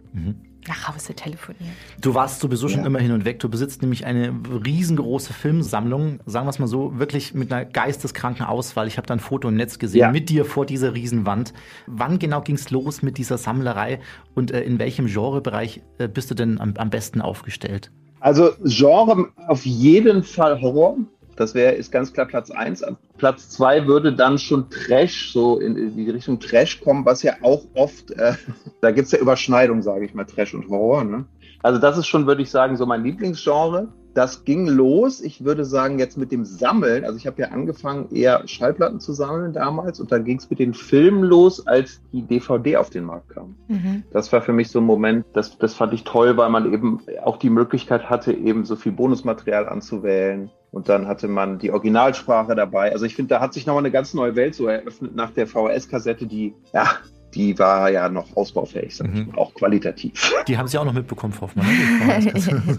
Nach 0.66 0.88
Hause 0.94 1.14
telefonieren. 1.14 1.75
Du 2.00 2.14
warst 2.14 2.40
sowieso 2.40 2.69
schon 2.69 2.81
Ja. 2.81 2.87
immer 2.87 2.99
hin 2.99 3.12
und 3.12 3.25
weg. 3.25 3.38
Du 3.40 3.49
besitzt 3.50 3.82
nämlich 3.82 4.06
eine 4.06 4.32
riesengroße 4.64 5.32
Filmsammlung, 5.32 6.20
sagen 6.26 6.46
wir 6.46 6.50
es 6.50 6.58
mal 6.58 6.66
so, 6.66 6.99
wirklich 6.99 7.34
mit 7.34 7.52
einer 7.52 7.64
geisteskranken 7.64 8.46
Auswahl. 8.46 8.87
Ich 8.87 8.96
habe 8.96 9.06
da 9.06 9.14
ein 9.14 9.20
Foto 9.20 9.49
im 9.49 9.56
Netz 9.56 9.78
gesehen 9.78 10.00
Ja. 10.00 10.11
mit 10.11 10.31
dir 10.31 10.44
vor 10.44 10.64
dieser 10.66 10.94
Riesenwand. 10.94 11.52
Wann 11.87 12.19
genau 12.19 12.40
ging 12.40 12.55
es 12.55 12.70
los 12.70 13.02
mit 13.02 13.19
dieser 13.19 13.37
Sammlerei 13.38 14.00
und 14.34 14.50
äh, 14.52 14.62
in 14.62 14.78
welchem 14.78 15.06
Genrebereich 15.06 15.82
äh, 15.99 16.08
bist 16.08 16.31
du 16.31 16.34
denn 16.34 16.58
am, 16.61 16.75
am 16.78 16.90
besten 16.90 17.20
aufgestellt? 17.20 17.90
Also 18.20 18.52
Genre 18.64 19.28
auf 19.49 19.66
jeden 19.66 20.22
Fall 20.22 20.58
Horror. 20.62 20.96
Das 21.36 21.54
wäre 21.54 21.72
ist 21.72 21.90
ganz 21.92 22.12
klar 22.12 22.26
Platz 22.26 22.50
eins. 22.50 22.84
Platz 23.19 23.50
zwei 23.50 23.86
würde 23.86 24.12
dann 24.12 24.38
schon 24.38 24.70
Trash, 24.70 25.32
so 25.32 25.58
in, 25.58 25.96
die 25.96 26.10
Richtung 26.10 26.40
Trash 26.40 26.81
kommen, 26.81 27.04
was 27.04 27.22
ja 27.22 27.34
auch 27.42 27.64
oft, 27.75 28.10
äh, 28.12 28.34
da 28.81 28.90
gibt's 28.90 29.12
ja 29.12 29.19
Überschneidung, 29.19 29.82
sage 29.82 30.04
ich 30.04 30.14
mal, 30.14 30.25
Trash 30.25 30.54
und 30.54 30.69
Horror. 30.69 31.04
Ne? 31.04 31.25
Also 31.62 31.81
das 31.81 31.96
ist 31.96 32.06
schon, 32.06 32.26
würde 32.26 32.42
ich 32.42 32.50
sagen, 32.50 32.76
so 32.76 32.86
mein 32.86 33.02
Lieblingsgenre. 33.02 33.88
Das 34.12 34.44
ging 34.44 34.69
los, 34.69 35.20
ich 35.20 35.44
würde 35.44 35.64
sagen, 35.64 35.98
jetzt 35.98 36.16
mit 36.16 36.31
dem 36.31 36.44
Sammeln. 36.44 37.04
Also 37.04 37.16
ich 37.16 37.26
habe 37.26 37.42
ja 37.42 37.48
angefangen, 37.48 38.14
eher 38.14 38.46
Schallplatten 38.46 39.00
zu 39.00 39.12
sammeln 39.12 39.52
damals 39.52 39.98
und 39.98 40.12
dann 40.12 40.25
ging's 40.25 40.48
mit 40.48 40.60
den 40.60 40.72
Filmen 40.72 41.25
los, 41.25 41.66
als 41.66 42.00
die 42.12 42.22
DVD 42.22 42.76
auf 42.76 42.90
den 42.90 43.04
Markt 43.04 43.30
kam. 43.30 43.56
Mhm. 43.66 44.04
Das 44.12 44.32
war 44.32 44.40
für 44.40 44.52
mich 44.52 44.69
so 44.69 44.78
ein 44.78 44.84
Moment, 44.84 45.26
das, 45.32 45.58
das 45.58 45.75
fand 45.75 45.94
ich 45.94 46.04
toll, 46.04 46.37
weil 46.37 46.48
man 46.48 46.72
eben 46.72 47.00
auch 47.25 47.38
die 47.38 47.50
Möglichkeit 47.50 48.08
hatte, 48.08 48.32
eben 48.32 48.64
so 48.64 48.76
viel 48.76 48.92
Bonusmaterial 48.92 49.69
anzuwählen. 49.69 50.50
Und 50.75 50.88
dann 50.88 51.06
hatte 51.06 51.29
man 51.29 51.59
die 51.59 51.71
Originalsprache 51.71 52.55
dabei. 52.56 52.91
Also 52.93 53.05
ich 53.06 53.15
finde, 53.15 53.35
da 53.35 53.41
hat 53.41 53.55
sich 53.55 53.65
nochmal 53.65 53.82
eine 53.82 53.93
ganz 53.93 54.12
neue 54.12 54.35
Welt 54.35 54.56
so 54.56 54.67
eröffnet 54.67 55.15
nach 55.15 55.31
der 55.31 55.47
VHS-Kassette, 55.47 56.26
die, 56.26 56.53
ja, 56.73 56.88
die 57.32 57.56
war 57.61 57.91
ja 57.91 58.09
noch 58.09 58.37
ausbaufähig, 58.37 58.97
sag 58.97 59.06
ich 59.09 59.15
Mhm. 59.26 59.32
mal, 59.32 59.38
auch 59.38 59.55
qualitativ. 59.55 60.35
Die 60.49 60.59
haben 60.59 60.67
sie 60.67 60.76
auch 60.79 60.85
noch 60.85 60.93
mitbekommen, 60.93 61.32
Frau 61.32 61.43
Hoffmann. 61.47 61.67
ne? 61.67 62.32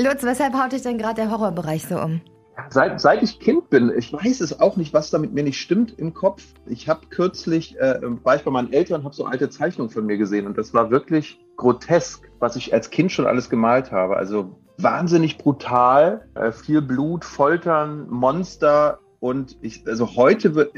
Lutz, 0.00 0.22
weshalb 0.22 0.54
haut 0.54 0.72
dich 0.72 0.82
denn 0.82 0.98
gerade 0.98 1.14
der 1.16 1.30
Horrorbereich 1.30 1.84
so 1.86 1.98
um? 1.98 2.20
Seit, 2.70 3.00
seit 3.00 3.22
ich 3.22 3.40
Kind 3.40 3.68
bin, 3.70 3.90
ich 3.96 4.12
weiß 4.12 4.40
es 4.40 4.60
auch 4.60 4.76
nicht, 4.76 4.92
was 4.94 5.10
da 5.10 5.18
mit 5.18 5.32
mir 5.32 5.42
nicht 5.42 5.58
stimmt 5.60 5.98
im 5.98 6.14
Kopf. 6.14 6.44
Ich 6.66 6.88
habe 6.88 7.06
kürzlich, 7.10 7.76
äh, 7.80 7.98
war 8.22 8.36
ich 8.36 8.42
bei 8.42 8.50
meinen 8.50 8.72
Eltern, 8.72 9.02
habe 9.02 9.14
so 9.14 9.24
alte 9.24 9.50
Zeichnungen 9.50 9.90
von 9.90 10.06
mir 10.06 10.18
gesehen 10.18 10.46
und 10.46 10.56
das 10.56 10.72
war 10.72 10.90
wirklich 10.90 11.40
grotesk, 11.56 12.30
was 12.38 12.54
ich 12.56 12.72
als 12.72 12.90
Kind 12.90 13.10
schon 13.10 13.26
alles 13.26 13.50
gemalt 13.50 13.90
habe. 13.90 14.16
Also 14.16 14.56
wahnsinnig 14.78 15.38
brutal, 15.38 16.26
äh, 16.34 16.52
viel 16.52 16.82
Blut, 16.82 17.24
Foltern, 17.24 18.08
Monster 18.10 18.98
und 19.20 19.56
ich, 19.62 19.86
also 19.86 20.16
heute 20.16 20.50
wür- 20.50 20.70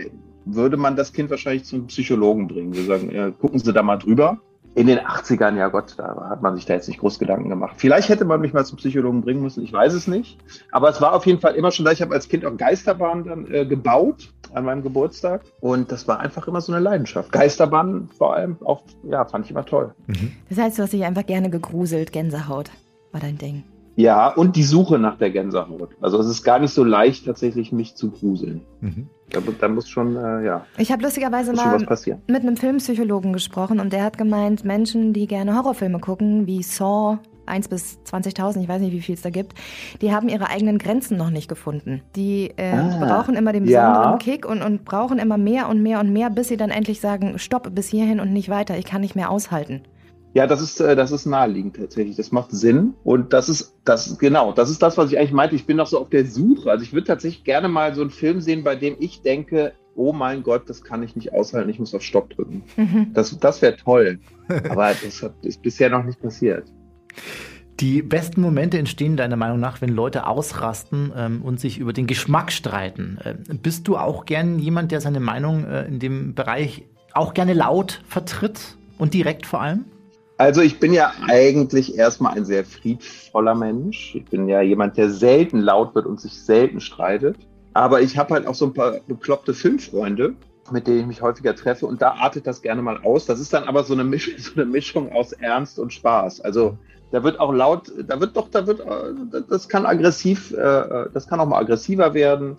würde 0.45 0.77
man 0.77 0.95
das 0.97 1.13
Kind 1.13 1.31
wahrscheinlich 1.31 1.65
zum 1.65 1.87
Psychologen 1.89 2.47
bringen. 2.47 2.75
Wir 2.75 2.85
sagen, 2.85 3.11
äh, 3.11 3.33
gucken 3.33 3.59
Sie 3.59 3.73
da 3.73 3.83
mal 3.83 3.97
drüber. 3.97 4.39
In 4.75 4.87
den 4.89 4.99
80ern, 4.99 5.57
ja 5.57 5.69
Gott, 5.69 5.95
da 5.97 6.27
hat 6.29 6.43
man 6.43 6.55
sich 6.55 6.67
da 6.67 6.75
jetzt 6.75 6.87
nicht 6.87 7.01
groß 7.01 7.19
Gedanken 7.19 7.49
gemacht. 7.49 7.77
Vielleicht 7.79 8.11
hätte 8.11 8.27
man 8.27 8.43
mich 8.43 8.53
mal 8.53 8.67
zum 8.67 8.77
Psychologen 8.77 9.23
bringen 9.23 9.41
müssen, 9.41 9.65
ich 9.65 9.73
weiß 9.73 9.95
es 9.95 10.07
nicht. 10.07 10.37
Aber 10.71 10.91
es 10.91 11.01
war 11.01 11.15
auf 11.15 11.25
jeden 11.25 11.41
Fall 11.41 11.55
immer 11.55 11.71
schon 11.71 11.87
da. 11.87 11.93
Ich 11.93 12.03
habe 12.03 12.13
als 12.15 12.29
Kind 12.29 12.45
auch 12.45 12.55
Geisterbahnen 12.59 13.25
dann 13.25 13.51
äh, 13.51 13.65
gebaut 13.65 14.29
an 14.53 14.67
meinem 14.67 14.83
Geburtstag. 14.83 15.41
Und 15.61 15.91
das 15.91 16.07
war 16.07 16.21
einfach 16.21 16.47
immer 16.47 16.61
so 16.61 16.73
eine 16.73 16.83
Leidenschaft. 16.83 17.33
Geisterbahnen 17.33 18.09
vor 18.19 18.35
allem 18.35 18.59
auch, 18.67 18.83
ja, 19.05 19.25
fand 19.25 19.47
ich 19.47 19.51
immer 19.51 19.65
toll. 19.65 19.95
Das 20.51 20.59
heißt, 20.59 20.79
du 20.79 20.83
hast 20.83 20.93
dich 20.93 21.05
einfach 21.05 21.25
gerne 21.25 21.49
gegruselt, 21.49 22.13
Gänsehaut 22.13 22.71
war 23.13 23.21
dein 23.21 23.39
Ding. 23.39 23.65
Ja, 23.97 24.29
und 24.29 24.57
die 24.57 24.63
Suche 24.63 24.99
nach 24.99 25.17
der 25.17 25.31
Gänsehaut. 25.31 25.91
Also 26.01 26.21
es 26.21 26.27
ist 26.27 26.43
gar 26.43 26.59
nicht 26.59 26.73
so 26.73 26.85
leicht, 26.85 27.25
tatsächlich 27.25 27.73
mich 27.73 27.95
zu 27.97 28.11
gruseln. 28.11 28.61
Mhm. 28.81 29.09
Da, 29.31 29.41
da 29.59 29.69
muss 29.69 29.89
schon, 29.89 30.15
äh, 30.17 30.45
ja, 30.45 30.67
Ich 30.79 30.93
habe 30.93 31.03
lustigerweise 31.03 31.53
mal 31.53 31.79
mit 32.29 32.43
einem 32.43 32.57
Filmpsychologen 32.57 33.33
gesprochen 33.33 33.81
und 33.81 33.93
der 33.93 34.05
hat 34.05 34.19
gemeint, 34.19 34.65
Menschen, 34.65 35.13
die 35.13 35.27
gerne 35.27 35.57
Horrorfilme 35.57 35.99
gucken, 35.99 36.47
wie 36.47 36.63
Saw 36.63 37.19
1 37.47 37.69
bis 37.69 37.99
20.000, 38.05 38.61
ich 38.63 38.69
weiß 38.69 38.81
nicht, 38.83 38.93
wie 38.93 39.01
viel 39.01 39.15
es 39.15 39.23
da 39.23 39.31
gibt, 39.31 39.55
die 40.03 40.13
haben 40.13 40.29
ihre 40.29 40.49
eigenen 40.51 40.79
Grenzen 40.79 41.17
noch 41.17 41.31
nicht 41.31 41.49
gefunden. 41.49 42.03
Die 42.17 42.53
äh, 42.57 42.73
Ah, 42.73 42.99
brauchen 43.01 43.35
immer 43.37 43.53
den 43.53 43.67
ja. 43.67 43.89
besonderen 43.89 44.19
Kick 44.19 44.47
und, 44.47 44.63
und 44.63 44.85
brauchen 44.85 45.19
immer 45.19 45.39
mehr 45.39 45.69
und 45.69 45.83
mehr 45.83 46.01
und 46.01 46.13
mehr, 46.13 46.31
bis 46.31 46.49
sie 46.49 46.57
dann 46.57 46.71
endlich 46.71 47.01
sagen, 47.01 47.39
stopp, 47.39 47.75
bis 47.75 47.89
hierhin 47.89 48.21
und 48.21 48.33
nicht 48.33 48.49
weiter, 48.49 48.77
ich 48.77 48.85
kann 48.85 49.01
nicht 49.01 49.17
mehr 49.17 49.31
aushalten. 49.31 49.83
Ja, 50.37 50.47
das 50.47 50.61
ist, 50.61 50.79
äh, 50.83 50.95
das 50.95 51.13
ist 51.13 51.25
naheliegend 51.25 51.77
tatsächlich. 51.77 52.15
Das 52.15 52.31
macht 52.31 52.51
Sinn. 52.51 52.93
Und 53.05 53.33
das 53.33 53.49
ist, 53.49 53.75
das, 53.87 54.19
genau, 54.19 54.53
das 54.53 54.69
ist 54.69 54.83
das, 54.83 54.99
was 54.99 55.11
ich 55.11 55.17
eigentlich 55.19 55.33
meinte. 55.33 55.57
Ich 55.57 55.65
bin 55.65 55.79
noch 55.79 55.87
so 55.87 55.99
auf 55.99 56.11
der 56.11 56.27
Suche. 56.27 56.71
Also 56.71 56.85
ich 56.85 56.93
würde 56.93 57.07
tatsächlich 57.07 57.43
gerne 57.45 57.69
mal 57.69 57.95
so 57.95 58.03
einen 58.03 58.11
Film 58.11 58.43
sehen, 58.43 58.63
bei 58.63 58.77
dem 58.77 58.97
ich 59.01 59.23
denke, 59.23 59.73
oh 59.95 60.13
mein 60.13 60.43
Gott, 60.43 60.69
das 60.69 60.85
kann 60.85 61.03
ich 61.03 61.17
nicht 61.17 61.33
aushalten, 61.33 61.71
ich 61.71 61.79
muss 61.79 61.95
auf 61.95 62.03
Stopp 62.03 62.29
drücken. 62.29 62.65
Mhm. 62.77 63.13
Das, 63.15 63.39
das 63.39 63.63
wäre 63.63 63.77
toll. 63.77 64.19
Aber 64.69 64.93
das 65.03 65.23
hat, 65.23 65.33
ist 65.41 65.63
bisher 65.63 65.89
noch 65.89 66.05
nicht 66.05 66.21
passiert. 66.21 66.71
Die 67.81 68.03
besten 68.03 68.43
Momente 68.43 68.77
entstehen 68.77 69.17
deiner 69.17 69.37
Meinung 69.37 69.59
nach, 69.59 69.81
wenn 69.81 69.89
Leute 69.89 70.27
ausrasten 70.27 71.15
ähm, 71.17 71.41
und 71.41 71.61
sich 71.61 71.79
über 71.79 71.95
den 71.95 72.07
Geschmack 72.07 72.53
streiten. 72.53 73.17
Ähm, 73.25 73.59
bist 73.63 73.89
du 73.89 73.97
auch 73.97 74.27
gern 74.27 74.59
jemand, 74.59 74.93
der 74.93 75.01
seine 75.01 75.21
Meinung 75.21 75.65
äh, 75.65 75.87
in 75.87 75.99
dem 75.99 76.35
Bereich 76.35 76.85
auch 77.15 77.33
gerne 77.33 77.55
laut 77.55 78.03
vertritt 78.07 78.77
und 78.99 79.15
direkt 79.15 79.47
vor 79.47 79.63
allem? 79.63 79.87
Also 80.39 80.61
ich 80.61 80.79
bin 80.79 80.93
ja 80.93 81.13
eigentlich 81.29 81.97
erstmal 81.97 82.37
ein 82.37 82.45
sehr 82.45 82.65
friedvoller 82.65 83.55
Mensch. 83.55 84.15
Ich 84.15 84.27
bin 84.27 84.49
ja 84.49 84.61
jemand, 84.61 84.99
der 84.99 85.11
selten 85.11 85.61
laut 85.61 85.95
wird 85.95 86.05
und 86.05 86.21
sich 86.21 86.35
selten 86.35 86.81
streitet. 86.81 87.37
Aber 87.73 88.03
ich 88.03 88.19
habe 88.19 88.35
halt 88.35 88.47
auch 88.47 88.55
so 88.55 88.67
ein 88.67 88.75
paar 88.75 89.01
bekloppte 89.07 89.55
Filmfreunde, 89.55 90.35
mit 90.71 90.87
denen 90.87 91.01
ich 91.01 91.07
mich 91.07 91.23
häufiger 91.23 91.55
treffe 91.55 91.87
und 91.87 92.03
da 92.03 92.13
artet 92.13 92.47
das 92.47 92.61
gerne 92.61 92.83
mal 92.83 92.99
aus. 93.03 93.25
Das 93.25 93.41
ist 93.41 93.53
dann 93.53 93.65
aber 93.65 93.85
so 93.85 93.95
eine 93.95 94.05
Mischung, 94.05 94.35
so 94.39 94.53
eine 94.55 94.67
Mischung 94.67 95.11
aus 95.13 95.33
Ernst 95.33 95.79
und 95.79 95.93
Spaß. 95.93 96.43
Also 96.43 96.77
da 97.13 97.23
wird 97.23 97.41
auch 97.41 97.53
laut, 97.53 97.91
da 98.07 98.21
wird 98.21 98.37
doch, 98.37 98.51
da 98.51 98.67
wird, 98.67 98.81
äh, 98.81 99.43
das 99.49 99.69
kann 99.69 99.87
aggressiv, 99.87 100.53
äh, 100.53 101.07
das 101.15 101.29
kann 101.29 101.41
auch 101.41 101.47
mal 101.47 101.61
aggressiver 101.61 102.13
werden. 102.13 102.57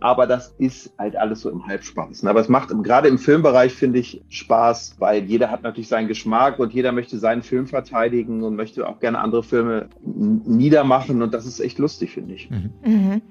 Aber 0.00 0.26
das 0.26 0.54
ist 0.58 0.92
halt 0.98 1.16
alles 1.16 1.40
so 1.40 1.50
im 1.50 1.66
Halbspaß. 1.66 2.24
Aber 2.24 2.40
es 2.40 2.48
macht 2.48 2.70
gerade 2.82 3.08
im 3.08 3.18
Filmbereich, 3.18 3.72
finde 3.74 3.98
ich, 3.98 4.22
Spaß, 4.28 4.96
weil 4.98 5.24
jeder 5.24 5.50
hat 5.50 5.62
natürlich 5.62 5.88
seinen 5.88 6.08
Geschmack 6.08 6.58
und 6.58 6.72
jeder 6.72 6.92
möchte 6.92 7.18
seinen 7.18 7.42
Film 7.42 7.66
verteidigen 7.66 8.42
und 8.42 8.56
möchte 8.56 8.88
auch 8.88 9.00
gerne 9.00 9.18
andere 9.18 9.42
Filme 9.42 9.88
niedermachen 10.04 11.22
und 11.22 11.34
das 11.34 11.46
ist 11.46 11.60
echt 11.60 11.78
lustig, 11.78 12.12
finde 12.12 12.34
ich. 12.34 12.50
Mhm. 12.50 12.72
Mhm. 12.84 13.22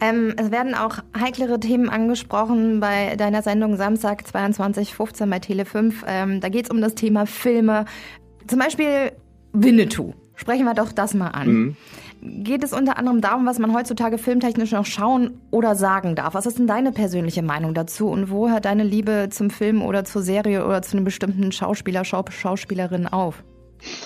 Ähm, 0.00 0.34
es 0.36 0.50
werden 0.50 0.74
auch 0.74 0.98
heiklere 1.18 1.60
Themen 1.60 1.88
angesprochen 1.88 2.80
bei 2.80 3.16
deiner 3.16 3.42
Sendung 3.42 3.76
Samstag 3.76 4.22
22.15 4.22 5.30
bei 5.30 5.38
Tele5. 5.38 5.94
Ähm, 6.06 6.40
da 6.40 6.48
geht 6.48 6.66
es 6.66 6.70
um 6.70 6.80
das 6.80 6.94
Thema 6.94 7.26
Filme, 7.26 7.84
zum 8.46 8.58
Beispiel 8.58 9.12
Winnetou. 9.52 10.14
Sprechen 10.34 10.64
wir 10.64 10.74
doch 10.74 10.92
das 10.92 11.14
mal 11.14 11.28
an. 11.28 11.48
Mhm 11.48 11.76
geht 12.22 12.64
es 12.64 12.72
unter 12.72 12.98
anderem 12.98 13.20
darum, 13.20 13.46
was 13.46 13.58
man 13.58 13.74
heutzutage 13.74 14.18
filmtechnisch 14.18 14.72
noch 14.72 14.86
schauen 14.86 15.40
oder 15.50 15.74
sagen 15.74 16.14
darf. 16.14 16.34
Was 16.34 16.46
ist 16.46 16.58
denn 16.58 16.66
deine 16.66 16.92
persönliche 16.92 17.42
Meinung 17.42 17.74
dazu 17.74 18.08
und 18.08 18.30
wo 18.30 18.48
hört 18.48 18.64
deine 18.64 18.84
Liebe 18.84 19.28
zum 19.30 19.50
Film 19.50 19.82
oder 19.82 20.04
zur 20.04 20.22
Serie 20.22 20.64
oder 20.64 20.82
zu 20.82 20.96
einem 20.96 21.04
bestimmten 21.04 21.52
Schauspieler, 21.52 22.04
Schauspielerin 22.04 23.06
auf? 23.06 23.44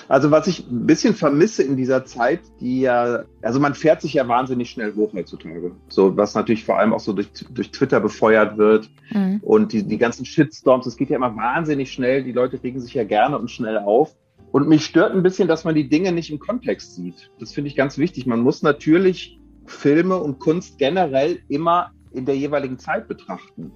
Also 0.07 0.31
was 0.31 0.47
ich 0.47 0.67
ein 0.69 0.85
bisschen 0.85 1.15
vermisse 1.15 1.63
in 1.63 1.77
dieser 1.77 2.05
Zeit, 2.05 2.41
die 2.59 2.81
ja, 2.81 3.23
also 3.41 3.59
man 3.59 3.73
fährt 3.73 4.01
sich 4.01 4.13
ja 4.13 4.27
wahnsinnig 4.27 4.69
schnell 4.69 4.93
hoch 4.95 5.13
heutzutage. 5.13 5.71
So, 5.87 6.15
was 6.17 6.35
natürlich 6.35 6.65
vor 6.65 6.77
allem 6.77 6.93
auch 6.93 6.99
so 6.99 7.13
durch, 7.13 7.29
durch 7.49 7.71
Twitter 7.71 7.99
befeuert 7.99 8.57
wird 8.57 8.89
mhm. 9.11 9.39
und 9.41 9.73
die, 9.73 9.83
die 9.83 9.97
ganzen 9.97 10.25
Shitstorms, 10.25 10.85
es 10.85 10.97
geht 10.97 11.09
ja 11.09 11.15
immer 11.15 11.35
wahnsinnig 11.35 11.91
schnell, 11.91 12.23
die 12.23 12.33
Leute 12.33 12.61
regen 12.61 12.79
sich 12.79 12.93
ja 12.93 13.03
gerne 13.03 13.37
und 13.39 13.49
schnell 13.49 13.77
auf. 13.77 14.15
Und 14.51 14.67
mich 14.67 14.85
stört 14.85 15.13
ein 15.13 15.23
bisschen, 15.23 15.47
dass 15.47 15.63
man 15.63 15.75
die 15.75 15.87
Dinge 15.87 16.11
nicht 16.11 16.29
im 16.29 16.39
Kontext 16.39 16.95
sieht. 16.95 17.31
Das 17.39 17.53
finde 17.53 17.69
ich 17.69 17.75
ganz 17.75 17.97
wichtig. 17.97 18.25
Man 18.25 18.41
muss 18.41 18.61
natürlich 18.61 19.39
Filme 19.65 20.17
und 20.17 20.39
Kunst 20.39 20.77
generell 20.77 21.39
immer 21.47 21.91
in 22.11 22.25
der 22.25 22.35
jeweiligen 22.35 22.77
Zeit 22.77 23.07
betrachten. 23.07 23.71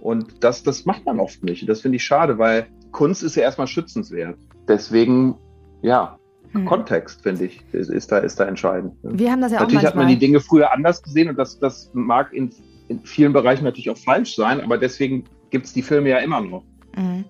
Und 0.00 0.42
das, 0.42 0.64
das 0.64 0.84
macht 0.84 1.04
man 1.04 1.20
oft 1.20 1.44
nicht. 1.44 1.68
Das 1.68 1.80
finde 1.80 1.96
ich 1.96 2.04
schade, 2.04 2.38
weil 2.38 2.66
Kunst 2.90 3.22
ist 3.22 3.36
ja 3.36 3.42
erstmal 3.42 3.68
schützenswert. 3.68 4.36
Deswegen, 4.66 5.36
ja, 5.82 6.18
hm. 6.50 6.66
Kontext, 6.66 7.22
finde 7.22 7.44
ich, 7.44 7.62
ist, 7.72 7.88
ist, 7.88 8.10
da, 8.10 8.18
ist 8.18 8.40
da 8.40 8.44
entscheidend. 8.44 8.94
Wir 9.02 9.30
haben 9.30 9.40
das 9.40 9.52
ja 9.52 9.60
natürlich 9.60 9.82
auch 9.82 9.90
hat 9.90 9.96
man 9.96 10.08
die 10.08 10.18
Dinge 10.18 10.40
früher 10.40 10.72
anders 10.72 11.02
gesehen 11.02 11.28
und 11.28 11.38
das, 11.38 11.58
das 11.60 11.90
mag 11.94 12.32
in, 12.32 12.50
in 12.88 13.00
vielen 13.04 13.32
Bereichen 13.32 13.64
natürlich 13.64 13.90
auch 13.90 13.96
falsch 13.96 14.34
sein, 14.34 14.60
aber 14.60 14.76
deswegen 14.76 15.24
gibt 15.50 15.66
es 15.66 15.72
die 15.72 15.82
Filme 15.82 16.10
ja 16.10 16.18
immer 16.18 16.40
noch. 16.40 16.64
Mhm 16.96 17.24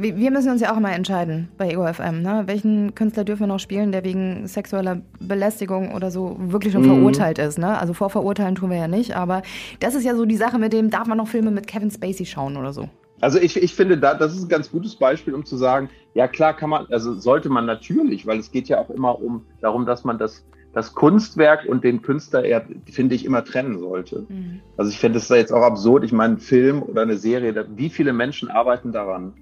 wir 0.00 0.30
müssen 0.30 0.50
uns 0.50 0.60
ja 0.60 0.72
auch 0.72 0.76
immer 0.76 0.92
entscheiden 0.92 1.48
bei 1.58 1.72
EOFM. 1.72 2.22
Ne? 2.22 2.44
Welchen 2.46 2.94
Künstler 2.94 3.24
dürfen 3.24 3.40
wir 3.40 3.46
noch 3.48 3.58
spielen, 3.58 3.90
der 3.90 4.04
wegen 4.04 4.46
sexueller 4.46 5.02
Belästigung 5.18 5.92
oder 5.92 6.10
so 6.10 6.36
wirklich 6.38 6.72
schon 6.72 6.82
mhm. 6.82 6.94
verurteilt 6.96 7.38
ist? 7.38 7.58
Ne? 7.58 7.78
Also 7.78 7.94
vorverurteilen 7.94 8.54
tun 8.54 8.70
wir 8.70 8.76
ja 8.76 8.88
nicht, 8.88 9.16
aber 9.16 9.42
das 9.80 9.94
ist 9.94 10.04
ja 10.04 10.14
so 10.14 10.24
die 10.24 10.36
Sache 10.36 10.58
mit 10.58 10.72
dem, 10.72 10.90
darf 10.90 11.08
man 11.08 11.18
noch 11.18 11.28
Filme 11.28 11.50
mit 11.50 11.66
Kevin 11.66 11.90
Spacey 11.90 12.26
schauen 12.26 12.56
oder 12.56 12.72
so? 12.72 12.88
Also 13.20 13.40
ich, 13.40 13.60
ich 13.60 13.74
finde, 13.74 13.98
da, 13.98 14.14
das 14.14 14.34
ist 14.34 14.44
ein 14.44 14.48
ganz 14.48 14.70
gutes 14.70 14.94
Beispiel, 14.94 15.34
um 15.34 15.44
zu 15.44 15.56
sagen, 15.56 15.90
ja 16.14 16.28
klar 16.28 16.54
kann 16.54 16.70
man, 16.70 16.86
also 16.90 17.14
sollte 17.14 17.48
man 17.48 17.66
natürlich, 17.66 18.24
weil 18.26 18.38
es 18.38 18.52
geht 18.52 18.68
ja 18.68 18.78
auch 18.78 18.90
immer 18.90 19.20
um 19.20 19.44
darum, 19.60 19.84
dass 19.84 20.04
man 20.04 20.18
das, 20.18 20.44
das 20.78 20.94
Kunstwerk 20.94 21.66
und 21.66 21.82
den 21.82 22.02
Künstler, 22.02 22.44
eher, 22.44 22.64
finde 22.88 23.16
ich, 23.16 23.24
immer 23.24 23.44
trennen 23.44 23.80
sollte. 23.80 24.26
Mhm. 24.28 24.60
Also 24.76 24.92
ich 24.92 24.98
finde 25.00 25.18
es 25.18 25.28
jetzt 25.28 25.52
auch 25.52 25.62
absurd, 25.62 26.04
ich 26.04 26.12
meine, 26.12 26.34
ein 26.34 26.38
Film 26.38 26.84
oder 26.84 27.02
eine 27.02 27.16
Serie, 27.16 27.66
wie 27.74 27.90
viele 27.90 28.12
Menschen 28.12 28.48
arbeiten 28.48 28.92
daran? 28.92 29.32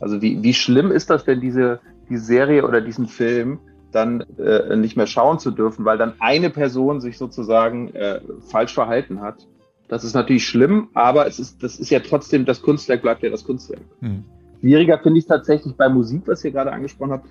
Also 0.00 0.22
wie, 0.22 0.42
wie 0.42 0.54
schlimm 0.54 0.90
ist 0.90 1.10
das 1.10 1.26
denn, 1.26 1.42
diese, 1.42 1.80
die 2.08 2.16
Serie 2.16 2.66
oder 2.66 2.80
diesen 2.80 3.08
Film 3.08 3.58
dann 3.92 4.22
äh, 4.38 4.74
nicht 4.74 4.96
mehr 4.96 5.06
schauen 5.06 5.38
zu 5.38 5.50
dürfen, 5.50 5.84
weil 5.84 5.98
dann 5.98 6.14
eine 6.18 6.48
Person 6.48 7.02
sich 7.02 7.18
sozusagen 7.18 7.94
äh, 7.94 8.20
falsch 8.48 8.72
verhalten 8.72 9.20
hat? 9.20 9.46
Das 9.88 10.02
ist 10.02 10.14
natürlich 10.14 10.46
schlimm, 10.46 10.88
aber 10.94 11.26
es 11.26 11.38
ist, 11.38 11.62
das 11.62 11.78
ist 11.78 11.90
ja 11.90 12.00
trotzdem, 12.00 12.46
das 12.46 12.62
Kunstwerk 12.62 13.02
bleibt 13.02 13.22
ja 13.22 13.28
das 13.28 13.44
Kunstwerk. 13.44 13.82
Mhm. 14.00 14.24
Schwieriger 14.60 14.98
finde 14.98 15.18
ich 15.18 15.24
es 15.24 15.28
tatsächlich 15.28 15.76
bei 15.76 15.90
Musik, 15.90 16.22
was 16.24 16.42
ihr 16.42 16.52
gerade 16.52 16.72
angesprochen 16.72 17.12
habt. 17.12 17.26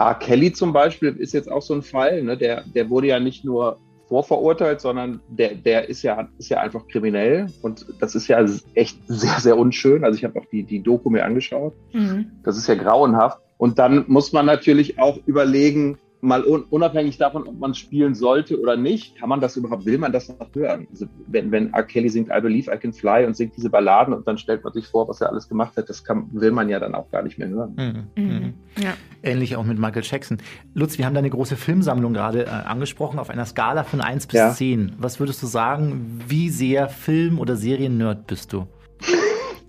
R. 0.00 0.14
Kelly 0.14 0.52
zum 0.52 0.72
Beispiel 0.72 1.14
ist 1.18 1.34
jetzt 1.34 1.52
auch 1.52 1.60
so 1.60 1.74
ein 1.74 1.82
Fall, 1.82 2.22
ne? 2.22 2.36
der, 2.36 2.64
der 2.74 2.88
wurde 2.88 3.08
ja 3.08 3.20
nicht 3.20 3.44
nur 3.44 3.78
vorverurteilt, 4.08 4.80
sondern 4.80 5.20
der, 5.28 5.54
der 5.54 5.88
ist 5.88 6.02
ja, 6.02 6.28
ist 6.38 6.48
ja 6.48 6.58
einfach 6.58 6.88
kriminell 6.88 7.48
und 7.60 7.86
das 8.00 8.14
ist 8.14 8.26
ja 8.26 8.44
echt 8.74 8.98
sehr, 9.06 9.38
sehr 9.38 9.58
unschön. 9.58 10.02
Also 10.02 10.16
ich 10.16 10.24
habe 10.24 10.40
auch 10.40 10.46
die, 10.46 10.64
die 10.64 10.82
Doku 10.82 11.10
mir 11.10 11.24
angeschaut. 11.24 11.74
Mhm. 11.92 12.32
Das 12.42 12.56
ist 12.56 12.66
ja 12.66 12.74
grauenhaft. 12.74 13.40
Und 13.58 13.78
dann 13.78 14.06
muss 14.08 14.32
man 14.32 14.46
natürlich 14.46 14.98
auch 14.98 15.18
überlegen, 15.26 15.98
mal 16.20 16.42
unabhängig 16.42 17.16
davon, 17.18 17.46
ob 17.46 17.58
man 17.58 17.74
spielen 17.74 18.14
sollte 18.14 18.60
oder 18.60 18.76
nicht, 18.76 19.16
kann 19.16 19.28
man 19.28 19.40
das 19.40 19.56
überhaupt, 19.56 19.86
will 19.86 19.98
man 19.98 20.12
das 20.12 20.28
noch 20.28 20.48
hören? 20.54 20.86
Also 20.90 21.06
wenn, 21.26 21.50
wenn 21.50 21.72
R. 21.72 21.82
Kelly 21.82 22.08
singt 22.08 22.28
I 22.28 22.40
Believe 22.40 22.72
I 22.72 22.78
Can 22.78 22.92
Fly 22.92 23.24
und 23.24 23.36
singt 23.36 23.56
diese 23.56 23.70
Balladen 23.70 24.12
und 24.12 24.26
dann 24.28 24.36
stellt 24.36 24.62
man 24.62 24.72
sich 24.72 24.86
vor, 24.86 25.08
was 25.08 25.20
er 25.20 25.30
alles 25.30 25.48
gemacht 25.48 25.76
hat, 25.76 25.88
das 25.88 26.04
kann, 26.04 26.28
will 26.32 26.50
man 26.50 26.68
ja 26.68 26.78
dann 26.78 26.94
auch 26.94 27.10
gar 27.10 27.22
nicht 27.22 27.38
mehr 27.38 27.48
hören. 27.48 28.06
Mhm. 28.16 28.22
Mhm. 28.22 28.54
Ja. 28.78 28.94
Ähnlich 29.22 29.56
auch 29.56 29.64
mit 29.64 29.78
Michael 29.78 30.02
Jackson. 30.04 30.38
Lutz, 30.74 30.98
wir 30.98 31.06
haben 31.06 31.14
deine 31.14 31.30
große 31.30 31.56
Filmsammlung 31.56 32.12
gerade 32.12 32.44
äh, 32.44 32.48
angesprochen, 32.48 33.18
auf 33.18 33.30
einer 33.30 33.46
Skala 33.46 33.84
von 33.84 34.00
1 34.00 34.26
bis 34.26 34.38
ja. 34.38 34.52
10. 34.52 34.96
Was 34.98 35.20
würdest 35.20 35.42
du 35.42 35.46
sagen, 35.46 36.20
wie 36.26 36.50
sehr 36.50 36.88
Film- 36.88 37.38
oder 37.38 37.56
Serien-Nerd 37.56 38.26
bist 38.26 38.52
du? 38.52 38.66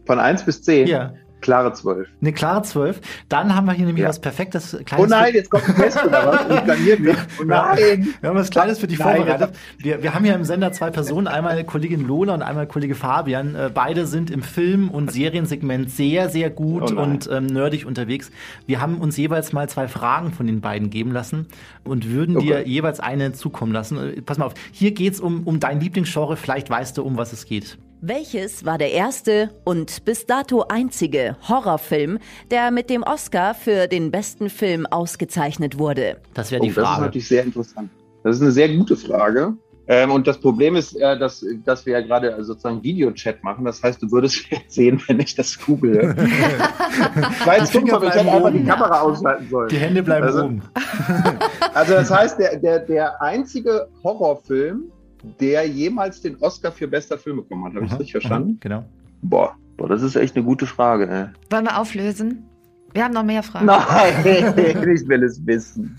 Von 0.05 0.19
1 0.19 0.43
bis 0.45 0.61
10? 0.63 0.87
Ja. 0.87 1.13
Klare 1.41 1.73
12. 1.73 2.07
Eine 2.21 2.33
klare 2.33 2.61
12. 2.61 3.01
Dann 3.29 3.55
haben 3.55 3.65
wir 3.65 3.73
hier 3.73 3.85
nämlich 3.85 4.03
ja. 4.03 4.09
was 4.09 4.19
Perfektes. 4.19 4.77
Kleines 4.85 5.05
oh 5.05 5.09
nein, 5.09 5.33
jetzt 5.33 5.49
kommt 5.49 5.67
ein 5.67 5.75
Test 5.75 6.03
oder 6.05 6.27
was? 6.27 6.57
Ich 6.57 6.63
planiert 6.63 6.99
mich. 6.99 7.17
Oh 7.41 7.43
nein. 7.43 8.13
Wir 8.19 8.29
haben 8.29 8.37
was 8.37 8.49
Kleines 8.49 8.79
für 8.79 8.87
dich 8.87 8.99
nein, 8.99 9.17
vorbereitet. 9.17 9.55
Wir, 9.77 10.03
wir 10.03 10.13
haben 10.13 10.25
hier 10.25 10.35
im 10.35 10.43
Sender 10.43 10.71
zwei 10.71 10.91
Personen, 10.91 11.27
einmal 11.27 11.63
Kollegin 11.63 12.05
Lola 12.05 12.33
und 12.33 12.41
einmal 12.41 12.67
Kollege 12.67 12.93
Fabian. 12.93 13.55
Äh, 13.55 13.71
beide 13.73 14.05
sind 14.05 14.29
im 14.29 14.43
Film- 14.43 14.89
und 14.89 15.11
Seriensegment 15.11 15.89
sehr, 15.89 16.29
sehr 16.29 16.49
gut 16.49 16.91
oh 16.91 17.01
und 17.01 17.29
ähm, 17.31 17.47
nerdig 17.47 17.85
unterwegs. 17.85 18.31
Wir 18.67 18.81
haben 18.81 18.99
uns 18.99 19.17
jeweils 19.17 19.53
mal 19.53 19.67
zwei 19.69 19.87
Fragen 19.87 20.31
von 20.31 20.45
den 20.45 20.61
beiden 20.61 20.89
geben 20.89 21.11
lassen 21.11 21.47
und 21.83 22.09
würden 22.09 22.37
okay. 22.37 22.45
dir 22.45 22.67
jeweils 22.67 22.99
eine 22.99 23.31
zukommen 23.33 23.71
lassen. 23.71 23.97
Äh, 23.97 24.21
pass 24.21 24.37
mal 24.37 24.45
auf, 24.45 24.53
hier 24.71 24.91
geht's 24.91 25.19
um, 25.19 25.43
um 25.47 25.59
dein 25.59 25.79
Lieblingsgenre. 25.79 26.37
Vielleicht 26.37 26.69
weißt 26.69 26.97
du, 26.97 27.03
um 27.03 27.17
was 27.17 27.33
es 27.33 27.45
geht. 27.45 27.77
Welches 28.03 28.65
war 28.65 28.79
der 28.79 28.93
erste 28.93 29.51
und 29.63 30.05
bis 30.05 30.25
dato 30.25 30.65
einzige 30.67 31.37
Horrorfilm, 31.47 32.17
der 32.49 32.71
mit 32.71 32.89
dem 32.89 33.03
Oscar 33.03 33.53
für 33.53 33.85
den 33.85 34.09
besten 34.09 34.49
Film 34.49 34.87
ausgezeichnet 34.87 35.77
wurde? 35.77 36.17
Das 36.33 36.49
wäre 36.49 36.63
die 36.63 36.71
oh, 36.71 36.73
Frage. 36.73 36.87
Das 36.87 36.95
ist 36.95 37.01
natürlich 37.01 37.27
sehr 37.27 37.43
interessant. 37.43 37.91
Das 38.23 38.37
ist 38.37 38.41
eine 38.41 38.51
sehr 38.53 38.75
gute 38.75 38.97
Frage. 38.97 39.53
Ähm, 39.85 40.09
und 40.09 40.25
das 40.25 40.39
Problem 40.39 40.75
ist, 40.75 40.95
äh, 40.95 41.19
dass, 41.19 41.45
dass 41.63 41.85
wir 41.85 41.93
ja 41.93 42.01
gerade 42.01 42.43
sozusagen 42.43 42.81
Videochat 42.81 43.43
machen. 43.43 43.65
Das 43.65 43.83
heißt, 43.83 44.01
du 44.01 44.11
würdest 44.11 44.45
sehen, 44.67 44.99
wenn 45.05 45.19
ich 45.19 45.35
das 45.35 45.59
google. 45.63 46.15
Weil 47.45 47.61
es 47.61 47.69
dumm, 47.69 47.87
aber 47.91 48.07
ich 48.07 48.15
hätte 48.15 48.31
einfach 48.31 48.51
die 48.51 48.63
Kamera 48.63 49.01
ausschalten 49.01 49.47
sollen. 49.47 49.69
Die 49.69 49.77
Hände 49.77 50.01
bleiben 50.01 50.25
also, 50.25 50.45
oben. 50.45 50.63
also 51.75 51.93
das 51.93 52.09
heißt, 52.09 52.39
der, 52.39 52.57
der, 52.57 52.79
der 52.79 53.21
einzige 53.21 53.89
Horrorfilm, 54.03 54.91
der 55.39 55.67
jemals 55.67 56.21
den 56.21 56.37
Oscar 56.37 56.71
für 56.71 56.87
bester 56.87 57.17
Film 57.17 57.37
bekommen 57.37 57.65
hat. 57.65 57.75
Habe 57.75 57.85
ich 57.85 57.91
das 57.91 57.99
richtig 57.99 58.13
verstanden? 58.13 58.57
genau. 58.59 58.85
Boah, 59.21 59.55
boah, 59.77 59.87
das 59.87 60.01
ist 60.01 60.15
echt 60.15 60.35
eine 60.35 60.45
gute 60.45 60.65
Frage. 60.65 61.07
Ne? 61.07 61.33
Wollen 61.49 61.65
wir 61.65 61.79
auflösen? 61.79 62.43
Wir 62.93 63.03
haben 63.05 63.13
noch 63.13 63.23
mehr 63.23 63.43
Fragen. 63.43 63.67
Nein, 63.67 64.25
ich 64.25 65.07
will 65.07 65.23
es 65.23 65.45
wissen. 65.45 65.95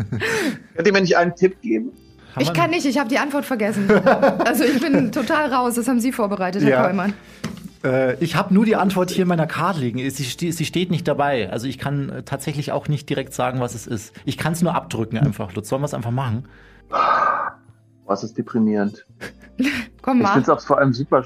Könnt 0.75 0.87
ihr 0.87 0.93
mir 0.93 1.01
nicht 1.01 1.17
einen 1.17 1.35
Tipp 1.35 1.61
geben? 1.63 1.93
Ich 2.39 2.53
kann 2.53 2.71
nicht, 2.71 2.87
ich 2.87 2.99
habe 2.99 3.09
die 3.09 3.19
Antwort 3.19 3.45
vergessen. 3.45 3.91
Also 3.91 4.65
ich 4.65 4.81
bin 4.81 5.13
total 5.13 5.53
raus, 5.53 5.75
das 5.75 5.87
haben 5.89 6.01
Sie 6.01 6.13
vorbereitet, 6.13 6.63
Herr 6.63 6.71
ja. 6.71 6.83
Kollmann. 6.83 7.13
Äh, 7.85 8.15
ich 8.23 8.37
habe 8.37 8.55
nur 8.55 8.65
die 8.65 8.77
Antwort 8.77 9.11
hier 9.11 9.23
in 9.23 9.29
meiner 9.29 9.47
Karte 9.47 9.81
liegen. 9.81 9.99
Sie, 10.11 10.53
sie, 10.53 10.65
steht 10.65 10.91
nicht 10.91 11.07
dabei. 11.07 11.51
Also 11.51 11.67
ich 11.67 11.79
kann 11.79 12.09
äh, 12.09 12.23
tatsächlich 12.23 12.73
auch 12.73 12.89
nicht 12.89 13.09
direkt 13.09 13.35
sagen, 13.35 13.61
was 13.61 13.75
es 13.75 13.87
ist. 13.87 14.15
Ich 14.25 14.39
kann 14.39 14.53
es 14.53 14.63
nur 14.63 14.75
abdrücken 14.75 15.19
einfach. 15.19 15.55
Lutz, 15.55 15.69
sollen 15.69 15.83
wir 15.83 15.87
es 15.87 15.95
einfach 15.95 16.11
machen? 16.11 16.45
Was 18.07 18.25
ist 18.25 18.37
deprimierend? 18.37 19.07
Komm 20.03 20.19
mal. 20.19 20.25
Ich 20.25 20.31
finde 20.33 20.43
es 20.43 20.49
auch 20.49 20.67
vor 20.67 20.79
allem 20.79 20.93
super. 20.93 21.25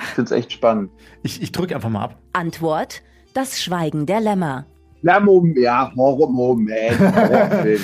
Ich 0.00 0.14
finde 0.14 0.34
es 0.34 0.38
echt 0.38 0.52
spannend. 0.52 0.90
Ich, 1.22 1.42
ich 1.42 1.52
drücke 1.52 1.74
einfach 1.74 1.90
mal 1.90 2.04
ab. 2.04 2.18
Antwort: 2.32 3.02
Das 3.34 3.60
Schweigen 3.62 4.06
der 4.06 4.20
Lämmer. 4.20 4.66
Na, 5.04 5.18
Moment, 5.18 5.58
ja, 5.58 5.92
Horror, 5.96 6.30
Moment. 6.30 7.00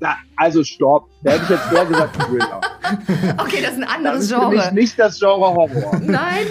Na, 0.00 0.16
also, 0.36 0.64
stopp. 0.64 1.08
Da 1.22 1.32
hätte 1.32 1.44
ich 1.44 1.50
jetzt 1.50 1.62
vorher 1.62 1.86
gesagt, 1.86 2.16
Thriller. 2.16 2.60
Okay, 3.38 3.62
das 3.62 3.72
ist 3.72 3.82
ein 3.82 3.84
anderes 3.84 4.18
das 4.18 4.24
ist 4.24 4.30
Genre. 4.30 4.50
Für 4.50 4.56
mich 4.56 4.72
nicht 4.72 4.98
das 4.98 5.18
Genre 5.18 5.54
Horror. 5.54 6.00
Nein? 6.00 6.46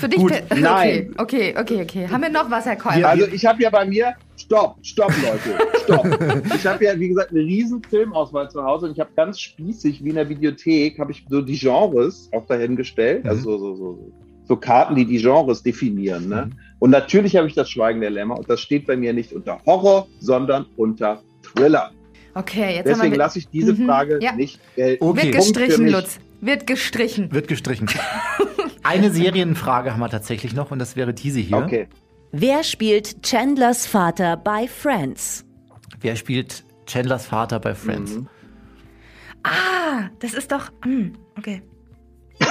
Für 0.00 0.08
dich? 0.08 0.18
Gut, 0.18 0.32
okay, 0.50 0.60
nein. 0.60 1.14
Okay, 1.18 1.54
okay, 1.58 1.82
okay. 1.82 2.08
Haben 2.08 2.22
wir 2.22 2.30
noch 2.30 2.50
was, 2.50 2.64
Herr 2.64 2.76
Kolb? 2.76 3.04
Also, 3.04 3.26
ich 3.26 3.44
habe 3.44 3.62
ja 3.62 3.68
bei 3.68 3.84
mir 3.84 4.14
stopp, 4.38 4.78
stopp, 4.82 5.12
Leute, 5.22 5.62
stopp. 5.84 6.06
ich 6.54 6.66
habe 6.66 6.84
ja, 6.84 6.98
wie 6.98 7.08
gesagt, 7.08 7.30
eine 7.32 7.40
riesen 7.40 7.82
Filmauswahl 7.82 8.50
zu 8.50 8.64
Hause 8.64 8.86
und 8.86 8.92
ich 8.92 9.00
habe 9.00 9.10
ganz 9.14 9.38
spießig, 9.38 10.02
wie 10.02 10.08
in 10.08 10.14
der 10.14 10.28
Videothek, 10.28 10.98
habe 10.98 11.12
ich 11.12 11.26
so 11.28 11.42
die 11.42 11.58
Genres 11.58 12.30
auch 12.32 12.46
dahingestellt, 12.46 13.24
mhm. 13.24 13.30
also 13.30 13.58
so, 13.58 13.74
so, 13.74 14.12
so, 14.48 14.56
Karten, 14.56 14.94
die 14.94 15.04
die 15.04 15.18
Genres 15.18 15.62
definieren. 15.62 16.28
Ne? 16.28 16.46
Mhm. 16.46 16.58
Und 16.78 16.90
natürlich 16.90 17.36
habe 17.36 17.46
ich 17.46 17.54
das 17.54 17.68
Schweigen 17.68 18.00
der 18.00 18.10
Lämmer 18.10 18.38
und 18.38 18.48
das 18.48 18.60
steht 18.60 18.86
bei 18.86 18.96
mir 18.96 19.12
nicht 19.12 19.34
unter 19.34 19.60
Horror, 19.66 20.08
sondern 20.18 20.64
unter 20.76 21.22
Thriller. 21.42 21.90
Okay, 22.34 22.76
jetzt 22.76 22.86
Deswegen 22.86 23.16
lasse 23.16 23.40
ich 23.40 23.48
diese 23.48 23.74
mhm. 23.74 23.86
Frage 23.86 24.18
ja. 24.22 24.32
nicht 24.32 24.60
gelten. 24.76 25.04
Okay. 25.04 25.24
Wird 25.24 25.34
gestrichen, 25.34 25.88
Lutz. 25.88 26.18
Wird 26.40 26.66
gestrichen. 26.66 27.30
Wird 27.32 27.48
gestrichen. 27.48 27.88
Eine 28.82 29.10
Serienfrage 29.10 29.92
haben 29.92 30.00
wir 30.00 30.08
tatsächlich 30.08 30.54
noch 30.54 30.70
und 30.70 30.78
das 30.78 30.96
wäre 30.96 31.12
diese 31.12 31.40
hier. 31.40 31.58
Okay. 31.58 31.88
Wer 32.32 32.62
spielt 32.62 33.22
Chandlers 33.22 33.86
Vater 33.86 34.36
bei 34.36 34.68
Friends? 34.68 35.44
Wer 36.00 36.16
spielt 36.16 36.64
Chandlers 36.86 37.26
Vater 37.26 37.58
bei 37.60 37.74
Friends? 37.74 38.16
Mhm. 38.16 38.28
Ah, 39.42 40.10
das 40.20 40.34
ist 40.34 40.52
doch. 40.52 40.70
Hm, 40.84 41.12
okay. 41.36 41.62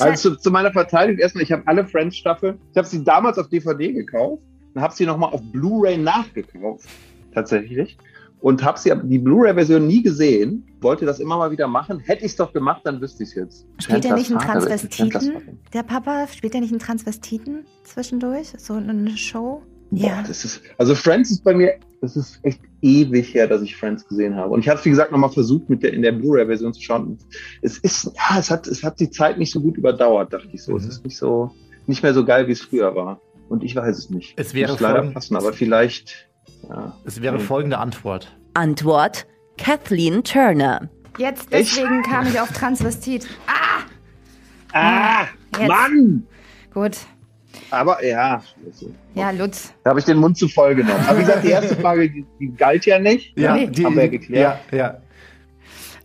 Also 0.00 0.30
zu, 0.30 0.36
zu 0.38 0.50
meiner 0.50 0.72
Verteidigung 0.72 1.20
erstmal, 1.20 1.44
ich 1.44 1.52
habe 1.52 1.62
alle 1.66 1.86
Friends-Staffeln, 1.86 2.58
ich 2.72 2.76
habe 2.76 2.88
sie 2.88 3.04
damals 3.04 3.38
auf 3.38 3.48
DVD 3.48 3.92
gekauft 3.92 4.42
und 4.74 4.80
habe 4.80 4.92
sie 4.94 5.06
nochmal 5.06 5.32
auf 5.32 5.40
Blu-ray 5.52 5.96
nachgekauft, 5.96 6.88
tatsächlich. 7.32 7.96
Und 8.46 8.62
habe 8.62 8.78
sie 8.78 8.92
die 9.02 9.18
Blu-ray-Version 9.18 9.88
nie 9.88 10.04
gesehen, 10.04 10.64
wollte 10.80 11.04
das 11.04 11.18
immer 11.18 11.36
mal 11.36 11.50
wieder 11.50 11.66
machen. 11.66 11.98
Hätte 11.98 12.24
ich 12.24 12.30
es 12.30 12.36
doch 12.36 12.52
gemacht, 12.52 12.82
dann 12.84 13.00
wüsste 13.00 13.24
ich 13.24 13.30
es 13.30 13.34
jetzt. 13.34 13.66
Spielt 13.80 14.04
er 14.04 14.14
nicht 14.14 14.30
einen 14.30 14.38
Transvestiten? 14.38 15.58
Der 15.72 15.82
Papa, 15.82 16.28
spielt 16.28 16.54
er 16.54 16.60
nicht 16.60 16.70
einen 16.70 16.78
Transvestiten 16.78 17.64
zwischendurch? 17.82 18.52
So 18.56 18.74
eine 18.74 19.16
Show? 19.16 19.62
Boah, 19.90 19.98
Ja. 19.98 20.22
das 20.22 20.44
ist, 20.44 20.62
also 20.78 20.94
Friends 20.94 21.32
ist 21.32 21.42
bei 21.42 21.54
mir, 21.54 21.74
das 22.00 22.16
ist 22.16 22.38
echt 22.44 22.60
ewig 22.82 23.34
her, 23.34 23.48
dass 23.48 23.62
ich 23.62 23.74
Friends 23.74 24.06
gesehen 24.06 24.36
habe. 24.36 24.52
Und 24.52 24.60
ich 24.60 24.68
habe 24.68 24.78
es, 24.78 24.84
wie 24.84 24.90
gesagt, 24.90 25.10
nochmal 25.10 25.30
versucht, 25.30 25.68
mit 25.68 25.82
der, 25.82 25.92
in 25.92 26.02
der 26.02 26.12
Blu-ray-Version 26.12 26.72
zu 26.72 26.80
schauen. 26.80 27.18
Es 27.62 27.78
ist, 27.78 28.12
ja, 28.14 28.38
es 28.38 28.48
hat, 28.48 28.68
es 28.68 28.84
hat 28.84 29.00
die 29.00 29.10
Zeit 29.10 29.38
nicht 29.38 29.50
so 29.52 29.60
gut 29.60 29.76
überdauert, 29.76 30.32
dachte 30.32 30.50
ich 30.52 30.62
so. 30.62 30.70
Mhm. 30.70 30.78
Es 30.78 30.86
ist 30.86 31.04
nicht 31.04 31.16
so, 31.16 31.50
nicht 31.88 32.04
mehr 32.04 32.14
so 32.14 32.24
geil, 32.24 32.46
wie 32.46 32.52
es 32.52 32.60
früher 32.60 32.94
war. 32.94 33.20
Und 33.48 33.64
ich 33.64 33.74
weiß 33.74 33.98
es 33.98 34.08
nicht. 34.08 34.34
Es 34.36 34.54
wäre 34.54 34.70
Muss 34.70 34.80
leider 34.80 35.02
passen, 35.10 35.34
aber 35.34 35.52
vielleicht, 35.52 36.28
ja. 36.68 36.96
Es 37.04 37.20
wäre 37.22 37.38
Hm. 37.38 37.44
folgende 37.44 37.78
Antwort. 37.78 38.36
Antwort 38.54 39.26
Kathleen 39.58 40.22
Turner. 40.24 40.88
Jetzt, 41.18 41.52
deswegen 41.52 42.02
kam 42.02 42.26
ich 42.26 42.38
auf 42.40 42.50
Transvestit. 42.52 43.26
Ah, 43.46 43.82
Ah, 44.72 45.26
Jetzt. 45.58 45.68
Mann! 45.68 46.26
gut. 46.74 46.98
Aber 47.70 48.04
ja. 48.04 48.42
Ja, 49.14 49.30
Lutz. 49.30 49.72
da 49.82 49.90
habe 49.90 50.00
ich 50.00 50.04
den 50.04 50.18
Mund 50.18 50.36
zu 50.36 50.46
voll 50.48 50.74
genommen. 50.74 51.02
Aber 51.08 51.16
wie 51.18 51.22
gesagt, 51.22 51.42
die 51.44 51.48
erste 51.50 51.74
Frage, 51.76 52.10
die, 52.10 52.26
die 52.38 52.54
galt 52.54 52.84
ja 52.84 52.98
nicht. 52.98 53.36
Ja, 53.38 53.54
Nee. 53.54 53.68
die, 53.68 53.84
Haben 53.84 53.96
wir 53.96 54.04
ja 54.04 54.10
geklärt. 54.10 54.58
Ja, 54.70 54.76
ja. 54.76 54.98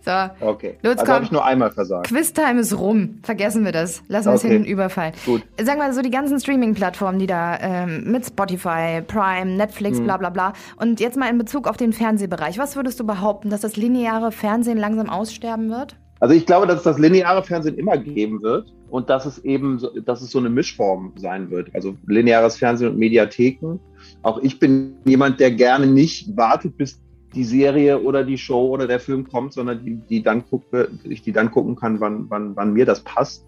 So, 0.03 0.11
Okay. 0.39 0.77
Lutz, 0.81 0.99
also 0.99 1.11
habe 1.13 1.25
ich 1.25 1.31
nur 1.31 1.45
einmal 1.45 1.71
versagt. 1.71 2.07
Quiztime 2.07 2.59
ist 2.61 2.77
rum. 2.77 3.19
Vergessen 3.23 3.63
wir 3.65 3.71
das. 3.71 4.01
Lassen 4.07 4.29
wir 4.29 4.33
es 4.33 4.43
Okay. 4.43 4.53
hinten 4.53 4.67
überfallen. 4.67 5.13
Gut. 5.25 5.43
Sagen 5.61 5.79
wir 5.79 5.93
so, 5.93 6.01
die 6.01 6.09
ganzen 6.09 6.39
Streaming-Plattformen, 6.39 7.19
die 7.19 7.27
da 7.27 7.57
ähm, 7.59 8.11
mit 8.11 8.25
Spotify, 8.25 9.01
Prime, 9.05 9.51
Netflix, 9.57 9.99
Mhm. 9.99 10.05
bla 10.05 10.17
bla 10.17 10.29
bla. 10.29 10.53
Und 10.77 10.99
jetzt 10.99 11.17
mal 11.17 11.29
in 11.29 11.37
Bezug 11.37 11.67
auf 11.67 11.77
den 11.77 11.93
Fernsehbereich. 11.93 12.57
Was 12.57 12.75
würdest 12.75 12.99
du 12.99 13.05
behaupten, 13.05 13.49
dass 13.49 13.61
das 13.61 13.75
lineare 13.77 14.31
Fernsehen 14.31 14.77
langsam 14.77 15.09
aussterben 15.09 15.69
wird? 15.69 15.95
Also 16.19 16.35
ich 16.35 16.45
glaube, 16.45 16.67
dass 16.67 16.77
es 16.77 16.83
das 16.83 16.99
lineare 16.99 17.43
Fernsehen 17.43 17.75
immer 17.77 17.97
geben 17.97 18.41
wird 18.43 18.71
und 18.91 19.09
dass 19.09 19.25
es 19.25 19.39
eben 19.43 19.79
so, 19.79 19.89
dass 20.01 20.21
es 20.21 20.29
so 20.29 20.37
eine 20.37 20.49
Mischform 20.49 21.13
sein 21.15 21.49
wird. 21.49 21.69
Also 21.73 21.95
lineares 22.05 22.57
Fernsehen 22.57 22.89
und 22.91 22.97
Mediatheken. 22.99 23.79
Auch 24.21 24.37
ich 24.43 24.59
bin 24.59 24.97
jemand, 25.05 25.39
der 25.39 25.49
gerne 25.51 25.87
nicht 25.87 26.35
wartet, 26.37 26.77
bis 26.77 26.99
die 27.33 27.43
Serie 27.43 28.01
oder 28.01 28.23
die 28.23 28.37
Show 28.37 28.67
oder 28.69 28.87
der 28.87 28.99
Film 28.99 29.27
kommt, 29.27 29.53
sondern 29.53 29.83
die, 29.85 29.95
die 30.09 30.23
dann 30.23 30.45
gucke, 30.45 30.89
ich 31.03 31.21
die 31.21 31.31
dann 31.31 31.51
gucken 31.51 31.75
kann, 31.75 31.99
wann, 31.99 32.29
wann, 32.29 32.55
wann 32.55 32.73
mir 32.73 32.85
das 32.85 33.01
passt. 33.01 33.45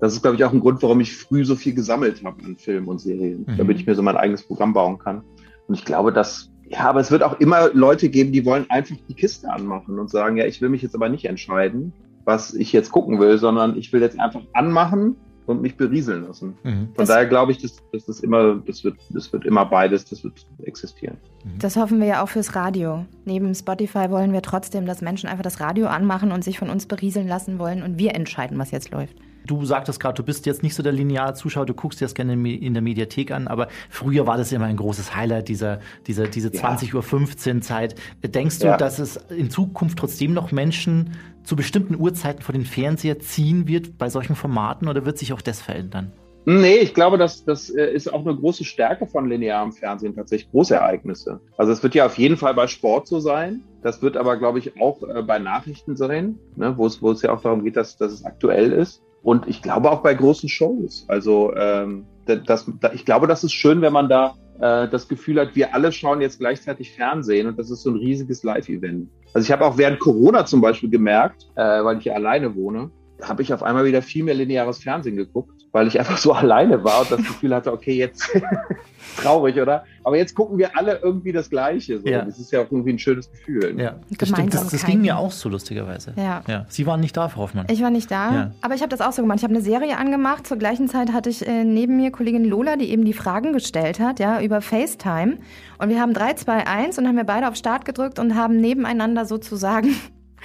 Das 0.00 0.12
ist, 0.12 0.22
glaube 0.22 0.36
ich, 0.36 0.44
auch 0.44 0.52
ein 0.52 0.60
Grund, 0.60 0.82
warum 0.82 1.00
ich 1.00 1.16
früh 1.16 1.44
so 1.44 1.54
viel 1.54 1.74
gesammelt 1.74 2.24
habe 2.24 2.44
an 2.44 2.56
Filmen 2.56 2.88
und 2.88 3.00
Serien, 3.00 3.44
Mhm. 3.46 3.56
damit 3.56 3.78
ich 3.78 3.86
mir 3.86 3.94
so 3.94 4.02
mein 4.02 4.16
eigenes 4.16 4.42
Programm 4.42 4.72
bauen 4.72 4.98
kann. 4.98 5.22
Und 5.66 5.76
ich 5.76 5.84
glaube, 5.84 6.12
dass, 6.12 6.50
ja, 6.68 6.80
aber 6.80 7.00
es 7.00 7.10
wird 7.10 7.22
auch 7.22 7.38
immer 7.40 7.70
Leute 7.72 8.08
geben, 8.08 8.32
die 8.32 8.44
wollen 8.44 8.68
einfach 8.68 8.96
die 9.08 9.14
Kiste 9.14 9.50
anmachen 9.50 9.98
und 9.98 10.10
sagen, 10.10 10.36
ja, 10.36 10.46
ich 10.46 10.60
will 10.60 10.68
mich 10.68 10.82
jetzt 10.82 10.94
aber 10.94 11.08
nicht 11.08 11.24
entscheiden, 11.24 11.92
was 12.24 12.54
ich 12.54 12.72
jetzt 12.72 12.90
gucken 12.90 13.20
will, 13.20 13.38
sondern 13.38 13.76
ich 13.76 13.92
will 13.92 14.00
jetzt 14.00 14.18
einfach 14.18 14.42
anmachen 14.52 15.16
und 15.46 15.60
mich 15.62 15.76
berieseln 15.76 16.24
lassen. 16.26 16.56
Mhm. 16.62 16.70
Von 16.72 16.88
Das- 16.96 17.08
daher 17.08 17.26
glaube 17.26 17.52
ich, 17.52 17.58
dass, 17.58 17.76
dass 17.92 18.06
das 18.06 18.20
immer, 18.20 18.56
das 18.66 18.82
wird, 18.84 18.96
das 19.10 19.32
wird 19.32 19.44
immer 19.44 19.64
beides, 19.66 20.04
das 20.06 20.24
wird 20.24 20.46
existieren. 20.62 21.16
Das 21.58 21.76
hoffen 21.76 22.00
wir 22.00 22.06
ja 22.06 22.22
auch 22.22 22.28
fürs 22.28 22.54
Radio. 22.54 23.04
Neben 23.24 23.54
Spotify 23.54 24.10
wollen 24.10 24.32
wir 24.32 24.42
trotzdem, 24.42 24.86
dass 24.86 25.02
Menschen 25.02 25.28
einfach 25.28 25.42
das 25.44 25.60
Radio 25.60 25.86
anmachen 25.88 26.32
und 26.32 26.42
sich 26.44 26.58
von 26.58 26.70
uns 26.70 26.86
berieseln 26.86 27.28
lassen 27.28 27.58
wollen 27.58 27.82
und 27.82 27.98
wir 27.98 28.14
entscheiden, 28.14 28.58
was 28.58 28.70
jetzt 28.70 28.90
läuft. 28.90 29.16
Du 29.46 29.62
sagtest 29.66 30.00
gerade, 30.00 30.14
du 30.14 30.22
bist 30.22 30.46
jetzt 30.46 30.62
nicht 30.62 30.74
so 30.74 30.82
der 30.82 30.92
lineare 30.92 31.34
Zuschauer, 31.34 31.66
du 31.66 31.74
guckst 31.74 32.00
dir 32.00 32.06
das 32.06 32.14
gerne 32.14 32.32
in 32.32 32.72
der 32.72 32.82
Mediathek 32.82 33.30
an, 33.30 33.46
aber 33.46 33.68
früher 33.90 34.26
war 34.26 34.38
das 34.38 34.50
immer 34.52 34.64
ein 34.64 34.78
großes 34.78 35.14
Highlight, 35.14 35.48
dieser, 35.48 35.80
dieser, 36.06 36.28
diese 36.28 36.50
Ja. 36.50 36.60
20.15 36.62 37.56
Uhr 37.56 37.60
Zeit. 37.60 37.94
Denkst 38.24 38.60
du, 38.60 38.68
Ja. 38.68 38.78
dass 38.78 38.98
es 38.98 39.16
in 39.28 39.50
Zukunft 39.50 39.98
trotzdem 39.98 40.32
noch 40.32 40.50
Menschen 40.50 41.10
zu 41.44 41.56
bestimmten 41.56 41.94
Uhrzeiten 41.96 42.42
vor 42.42 42.52
den 42.52 42.64
Fernseher 42.64 43.18
ziehen 43.20 43.68
wird 43.68 43.98
bei 43.98 44.08
solchen 44.08 44.34
Formaten 44.36 44.88
oder 44.88 45.04
wird 45.06 45.18
sich 45.18 45.32
auch 45.32 45.42
das 45.42 45.60
verändern? 45.62 46.12
Nee, 46.46 46.76
ich 46.76 46.92
glaube, 46.92 47.16
das, 47.16 47.44
das 47.44 47.70
äh, 47.70 47.90
ist 47.90 48.12
auch 48.12 48.20
eine 48.26 48.36
große 48.36 48.64
Stärke 48.64 49.06
von 49.06 49.28
linearem 49.28 49.72
Fernsehen, 49.72 50.14
tatsächlich 50.14 50.50
Großereignisse. 50.50 51.40
Also 51.56 51.72
es 51.72 51.82
wird 51.82 51.94
ja 51.94 52.04
auf 52.04 52.18
jeden 52.18 52.36
Fall 52.36 52.52
bei 52.52 52.66
Sport 52.66 53.06
so 53.06 53.18
sein. 53.20 53.62
Das 53.82 54.02
wird 54.02 54.16
aber, 54.18 54.36
glaube 54.36 54.58
ich, 54.58 54.78
auch 54.80 55.02
äh, 55.02 55.22
bei 55.22 55.38
Nachrichten 55.38 55.96
sein, 55.96 56.38
ne, 56.56 56.76
wo 56.76 56.86
es 56.86 57.00
wo 57.00 57.12
es 57.12 57.22
ja 57.22 57.32
auch 57.32 57.40
darum 57.40 57.64
geht, 57.64 57.76
dass, 57.76 57.96
dass 57.96 58.12
es 58.12 58.24
aktuell 58.26 58.72
ist. 58.72 59.02
Und 59.22 59.48
ich 59.48 59.62
glaube 59.62 59.90
auch 59.90 60.02
bei 60.02 60.12
großen 60.12 60.50
Shows. 60.50 61.06
Also 61.08 61.54
ähm, 61.56 62.04
da- 62.26 62.36
das, 62.36 62.70
da, 62.80 62.92
ich 62.92 63.06
glaube, 63.06 63.26
das 63.26 63.42
ist 63.42 63.52
schön, 63.52 63.80
wenn 63.80 63.92
man 63.94 64.10
da 64.10 64.34
äh, 64.60 64.88
das 64.88 65.08
Gefühl 65.08 65.40
hat, 65.40 65.56
wir 65.56 65.74
alle 65.74 65.92
schauen 65.92 66.20
jetzt 66.20 66.38
gleichzeitig 66.38 66.92
Fernsehen 66.92 67.46
und 67.46 67.58
das 67.58 67.70
ist 67.70 67.82
so 67.82 67.90
ein 67.90 67.96
riesiges 67.96 68.42
Live-Event. 68.42 69.08
Also 69.32 69.46
ich 69.46 69.52
habe 69.52 69.64
auch 69.64 69.78
während 69.78 69.98
Corona 69.98 70.46
zum 70.46 70.60
Beispiel 70.60 70.90
gemerkt, 70.90 71.46
äh, 71.56 71.62
weil 71.62 71.98
ich 71.98 72.04
hier 72.04 72.14
alleine 72.14 72.54
wohne, 72.54 72.90
habe 73.22 73.42
ich 73.42 73.52
auf 73.54 73.62
einmal 73.62 73.84
wieder 73.84 74.02
viel 74.02 74.24
mehr 74.24 74.34
lineares 74.34 74.78
Fernsehen 74.82 75.16
geguckt, 75.16 75.66
weil 75.72 75.86
ich 75.86 75.98
einfach 75.98 76.18
so 76.18 76.32
alleine 76.34 76.82
war 76.84 77.02
und 77.02 77.10
das 77.10 77.18
Gefühl 77.18 77.54
hatte, 77.54 77.72
okay, 77.72 77.94
jetzt 77.94 78.28
traurig, 79.16 79.60
oder? 79.60 79.84
Aber 80.02 80.16
jetzt 80.16 80.34
gucken 80.34 80.58
wir 80.58 80.76
alle 80.76 80.98
irgendwie 81.02 81.32
das 81.32 81.48
Gleiche. 81.48 82.00
So. 82.00 82.06
Ja. 82.08 82.22
Das 82.24 82.38
ist 82.38 82.52
ja 82.52 82.60
auch 82.60 82.70
irgendwie 82.70 82.92
ein 82.92 82.98
schönes 82.98 83.30
Gefühl. 83.30 83.74
Ja, 83.80 83.94
das 84.18 84.28
stimmt. 84.28 84.52
Das, 84.52 84.68
das 84.68 84.84
ging 84.84 85.00
mir 85.00 85.16
auch 85.16 85.30
so 85.30 85.48
lustigerweise. 85.48 86.12
Ja. 86.16 86.42
ja. 86.46 86.66
Sie 86.68 86.86
waren 86.86 87.00
nicht 87.00 87.16
da, 87.16 87.28
Frau 87.28 87.42
Hoffmann. 87.42 87.66
Ich 87.70 87.80
war 87.82 87.90
nicht 87.90 88.10
da, 88.10 88.34
Ja. 88.34 88.50
aber 88.60 88.74
ich 88.74 88.80
habe 88.82 88.90
das 88.90 89.00
auch 89.00 89.12
so 89.12 89.22
gemacht. 89.22 89.38
Ich 89.38 89.44
habe 89.44 89.54
eine 89.54 89.62
Serie 89.62 89.96
angemacht. 89.96 90.46
Zur 90.46 90.58
gleichen 90.58 90.88
Zeit 90.88 91.12
hatte 91.12 91.30
ich 91.30 91.46
äh, 91.46 91.64
neben 91.64 91.96
mir 91.96 92.10
Kollegin 92.10 92.44
Lola, 92.44 92.76
die 92.76 92.90
eben 92.90 93.04
die 93.04 93.12
Fragen 93.14 93.52
gestellt 93.52 94.00
hat, 94.00 94.18
ja, 94.20 94.40
über 94.40 94.60
FaceTime. 94.60 95.38
Und 95.78 95.88
wir 95.88 96.00
haben 96.00 96.12
3, 96.14 96.34
2, 96.34 96.66
1 96.66 96.98
und 96.98 97.06
haben 97.08 97.16
wir 97.16 97.24
beide 97.24 97.48
auf 97.48 97.56
Start 97.56 97.84
gedrückt 97.84 98.18
und 98.18 98.34
haben 98.34 98.60
nebeneinander 98.60 99.24
sozusagen 99.24 99.94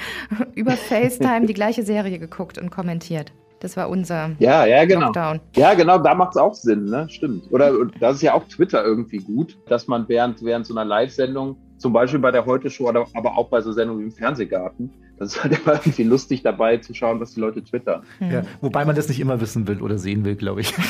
über 0.55 0.71
FaceTime 0.71 1.45
die 1.45 1.53
gleiche 1.53 1.83
Serie 1.83 2.19
geguckt 2.19 2.57
und 2.57 2.69
kommentiert. 2.69 3.31
Das 3.59 3.75
war 3.75 3.89
unser 3.89 4.31
Ja, 4.39 4.65
ja, 4.65 4.85
genau. 4.85 5.07
Lockdown. 5.07 5.41
Ja, 5.55 5.73
genau, 5.73 5.97
da 5.97 6.15
macht 6.15 6.31
es 6.31 6.37
auch 6.37 6.53
Sinn, 6.53 6.85
ne? 6.85 7.07
Stimmt. 7.09 7.51
Oder 7.51 7.73
das 7.99 8.17
ist 8.17 8.21
ja 8.21 8.33
auch 8.33 8.47
Twitter 8.47 8.83
irgendwie 8.83 9.17
gut, 9.17 9.57
dass 9.67 9.87
man 9.87 10.07
während, 10.07 10.43
während 10.43 10.65
so 10.65 10.73
einer 10.73 10.85
Live-Sendung, 10.85 11.57
zum 11.77 11.93
Beispiel 11.93 12.19
bei 12.19 12.31
der 12.31 12.45
Heute-Show, 12.45 12.87
oder 12.87 13.05
aber 13.13 13.37
auch 13.37 13.49
bei 13.49 13.61
so 13.61 13.71
Sendungen 13.71 14.01
wie 14.01 14.05
im 14.05 14.11
Fernsehgarten, 14.11 14.91
das 15.17 15.35
ist 15.35 15.43
halt 15.43 15.59
immer 15.59 15.73
irgendwie 15.73 16.03
lustig 16.03 16.41
dabei 16.41 16.77
zu 16.77 16.93
schauen, 16.93 17.19
was 17.19 17.33
die 17.33 17.41
Leute 17.41 17.63
twittern. 17.63 18.03
Ja, 18.19 18.43
wobei 18.61 18.85
man 18.85 18.95
das 18.95 19.09
nicht 19.09 19.19
immer 19.19 19.41
wissen 19.41 19.67
will 19.67 19.81
oder 19.81 19.97
sehen 19.97 20.23
will, 20.23 20.35
glaube 20.35 20.61
ich. 20.61 20.73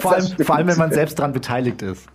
Vor, 0.00 0.12
allem, 0.12 0.26
vor 0.44 0.56
allem, 0.56 0.68
wenn 0.68 0.76
man 0.76 0.92
selbst 0.92 1.18
daran 1.18 1.32
beteiligt 1.32 1.80
ist. 1.80 2.06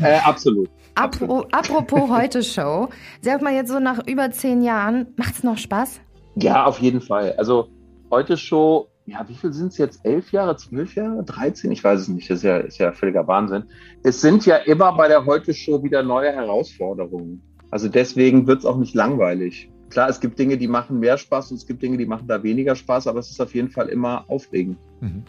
Äh, 0.00 0.16
absolut. 0.24 0.70
Apro 0.96 1.46
apropos 1.52 2.10
Heute-Show. 2.10 2.88
Sag 3.20 3.42
mal 3.42 3.54
jetzt 3.54 3.70
so 3.70 3.78
nach 3.78 4.06
über 4.06 4.30
zehn 4.30 4.62
Jahren, 4.62 5.06
macht's 5.16 5.44
noch 5.44 5.58
Spaß? 5.58 6.00
Ja, 6.36 6.64
auf 6.64 6.78
jeden 6.80 7.00
Fall. 7.00 7.34
Also 7.38 7.68
heute 8.10 8.36
Show, 8.36 8.88
ja, 9.06 9.24
wie 9.28 9.34
viel 9.34 9.52
sind 9.52 9.68
es 9.68 9.78
jetzt? 9.78 10.04
Elf 10.04 10.32
Jahre, 10.32 10.56
zwölf 10.56 10.94
Jahre, 10.94 11.22
13? 11.22 11.70
Ich 11.70 11.82
weiß 11.82 12.00
es 12.00 12.08
nicht. 12.08 12.28
Das 12.28 12.38
ist 12.38 12.44
ja, 12.44 12.58
ist 12.58 12.78
ja 12.78 12.92
völliger 12.92 13.26
Wahnsinn. 13.26 13.64
Es 14.02 14.20
sind 14.20 14.44
ja 14.46 14.56
immer 14.56 14.92
bei 14.96 15.08
der 15.08 15.24
Heute 15.24 15.54
Show 15.54 15.82
wieder 15.82 16.02
neue 16.02 16.32
Herausforderungen. 16.32 17.42
Also 17.70 17.88
deswegen 17.88 18.46
wird 18.46 18.60
es 18.60 18.64
auch 18.66 18.76
nicht 18.76 18.94
langweilig. 18.94 19.70
Klar, 19.90 20.08
es 20.08 20.20
gibt 20.20 20.38
Dinge, 20.38 20.56
die 20.56 20.68
machen 20.68 20.98
mehr 20.98 21.16
Spaß 21.16 21.52
und 21.52 21.58
es 21.58 21.66
gibt 21.66 21.82
Dinge, 21.82 21.96
die 21.96 22.06
machen 22.06 22.26
da 22.26 22.42
weniger 22.42 22.74
Spaß, 22.74 23.06
aber 23.06 23.20
es 23.20 23.30
ist 23.30 23.40
auf 23.40 23.54
jeden 23.54 23.70
Fall 23.70 23.88
immer 23.88 24.24
aufregend. 24.28 24.78
Mhm. 25.00 25.22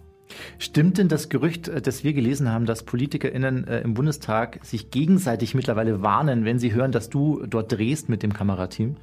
Stimmt 0.59 0.97
denn 0.97 1.07
das 1.07 1.29
Gerücht, 1.29 1.67
äh, 1.67 1.81
das 1.81 2.03
wir 2.03 2.13
gelesen 2.13 2.51
haben, 2.51 2.65
dass 2.65 2.83
PolitikerInnen 2.83 3.67
äh, 3.67 3.81
im 3.81 3.93
Bundestag 3.93 4.59
sich 4.63 4.91
gegenseitig 4.91 5.55
mittlerweile 5.55 6.01
warnen, 6.01 6.45
wenn 6.45 6.59
sie 6.59 6.73
hören, 6.73 6.91
dass 6.91 7.09
du 7.09 7.45
dort 7.45 7.71
drehst 7.71 8.09
mit 8.09 8.23
dem 8.23 8.33
Kamerateam? 8.33 8.95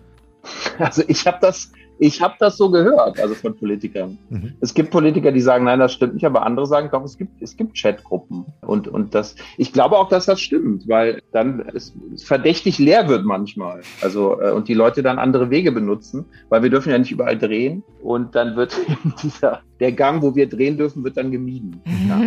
Also 0.79 1.03
ich 1.07 1.27
habe 1.27 1.39
das, 1.41 1.73
ich 1.99 2.21
habe 2.21 2.35
das 2.39 2.57
so 2.57 2.71
gehört, 2.71 3.21
also 3.21 3.35
von 3.35 3.57
Politikern. 3.57 4.19
Mhm. 4.29 4.55
Es 4.61 4.75
gibt 4.75 4.91
Politiker, 4.91 5.33
die 5.33 5.41
sagen, 5.41 5.65
nein, 5.65 5.79
das 5.79 5.93
stimmt 5.93 6.15
nicht, 6.15 6.25
aber 6.25 6.45
andere 6.45 6.67
sagen, 6.67 6.89
doch, 6.91 7.05
es 7.05 7.17
gibt, 7.17 7.41
es 7.41 7.57
gibt 7.57 7.77
Chatgruppen. 7.77 8.45
Und, 8.63 8.89
und 8.89 9.15
das, 9.15 9.37
ich 9.57 9.73
glaube 9.73 9.97
auch, 9.97 10.09
dass 10.09 10.27
das 10.27 10.41
stimmt, 10.41 10.89
weil 10.89 11.23
dann 11.33 11.65
es, 11.75 11.95
verdächtig 12.23 12.79
leer 12.79 13.09
wird 13.09 13.25
manchmal. 13.25 13.81
Also, 14.01 14.41
äh, 14.41 14.53
und 14.53 14.69
die 14.69 14.75
Leute 14.75 15.03
dann 15.03 15.19
andere 15.19 15.51
Wege 15.51 15.73
benutzen, 15.73 16.27
weil 16.49 16.63
wir 16.63 16.71
dürfen 16.71 16.91
ja 16.91 16.99
nicht 16.99 17.13
überall 17.13 17.39
drehen. 17.39 17.83
Und 18.03 18.35
dann 18.35 18.57
wird 18.57 18.77
eben 18.89 19.15
dieser, 19.23 19.61
der 19.81 19.93
Gang, 19.93 20.23
wo 20.23 20.35
wir 20.35 20.49
drehen 20.49 20.77
dürfen, 20.77 21.05
wird 21.05 21.17
dann 21.17 21.31
gemieden. 21.31 21.81
Ja. 22.07 22.21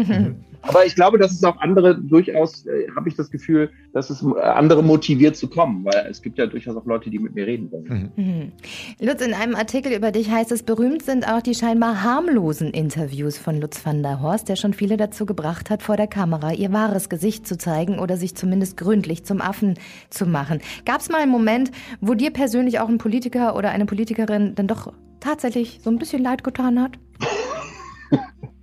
Aber 0.68 0.86
ich 0.86 0.96
glaube, 0.96 1.18
dass 1.18 1.32
es 1.32 1.44
auch 1.44 1.58
andere 1.58 1.96
durchaus, 1.96 2.66
äh, 2.66 2.88
habe 2.96 3.10
ich 3.10 3.16
das 3.16 3.32
Gefühl, 3.32 3.70
dass 3.94 4.10
es 4.10 4.22
äh, 4.24 4.42
andere 4.42 4.84
motiviert 4.84 5.36
zu 5.36 5.48
kommen, 5.48 5.86
weil 5.86 6.08
es 6.10 6.22
gibt 6.22 6.38
ja 6.38 6.46
durchaus 6.46 6.76
auch 6.76 6.86
Leute, 6.86 7.10
die 7.10 7.20
mit 7.20 7.36
mir 7.36 7.48
reden 7.48 7.72
wollen. 7.72 8.12
Mhm. 8.16 8.24
Mhm. 8.24 8.52
Lutz, 9.00 9.22
in 9.22 9.34
einem 9.34 9.56
Artikel 9.56 9.94
über 9.94 10.12
dich 10.12 10.30
heißt 10.30 10.52
es, 10.52 10.64
berühmt 10.64 11.04
sind 11.04 11.28
auch 11.28 11.42
die 11.42 11.56
scheinbar 11.56 12.04
harmlosen 12.04 12.72
Interviews 12.72 13.38
von 13.38 13.60
Lutz 13.60 13.86
van 13.86 14.04
der 14.04 14.22
Horst, 14.22 14.50
der 14.50 14.56
schon 14.56 14.74
viele 14.74 14.98
dazu 14.98 15.26
gebracht 15.26 15.70
hat, 15.70 15.84
vor 15.84 15.98
der 15.98 16.08
Kamera 16.08 16.54
ihr 16.54 16.74
wahres 16.74 17.10
Gesicht 17.10 17.48
zu 17.48 17.58
zeigen 17.58 18.00
oder 18.00 18.18
sich 18.18 18.36
zumindest 18.36 18.78
gründlich 18.78 19.24
zum 19.24 19.42
Affen 19.42 19.76
zu 20.10 20.26
machen. 20.26 20.60
Gab 20.86 21.02
es 21.02 21.10
mal 21.10 21.22
einen 21.22 21.32
Moment, 21.32 21.72
wo 22.02 22.14
dir 22.14 22.32
persönlich 22.32 22.80
auch 22.80 22.90
ein 22.90 22.98
Politiker 22.98 23.56
oder 23.56 23.72
eine 23.72 23.86
Politikerin 23.86 24.56
dann 24.56 24.68
doch 24.68 24.94
tatsächlich 25.20 25.80
so 25.84 25.90
ein 25.90 25.98
bisschen 25.98 26.24
leid 26.24 26.44
getan 26.44 26.82
hat? 26.82 27.00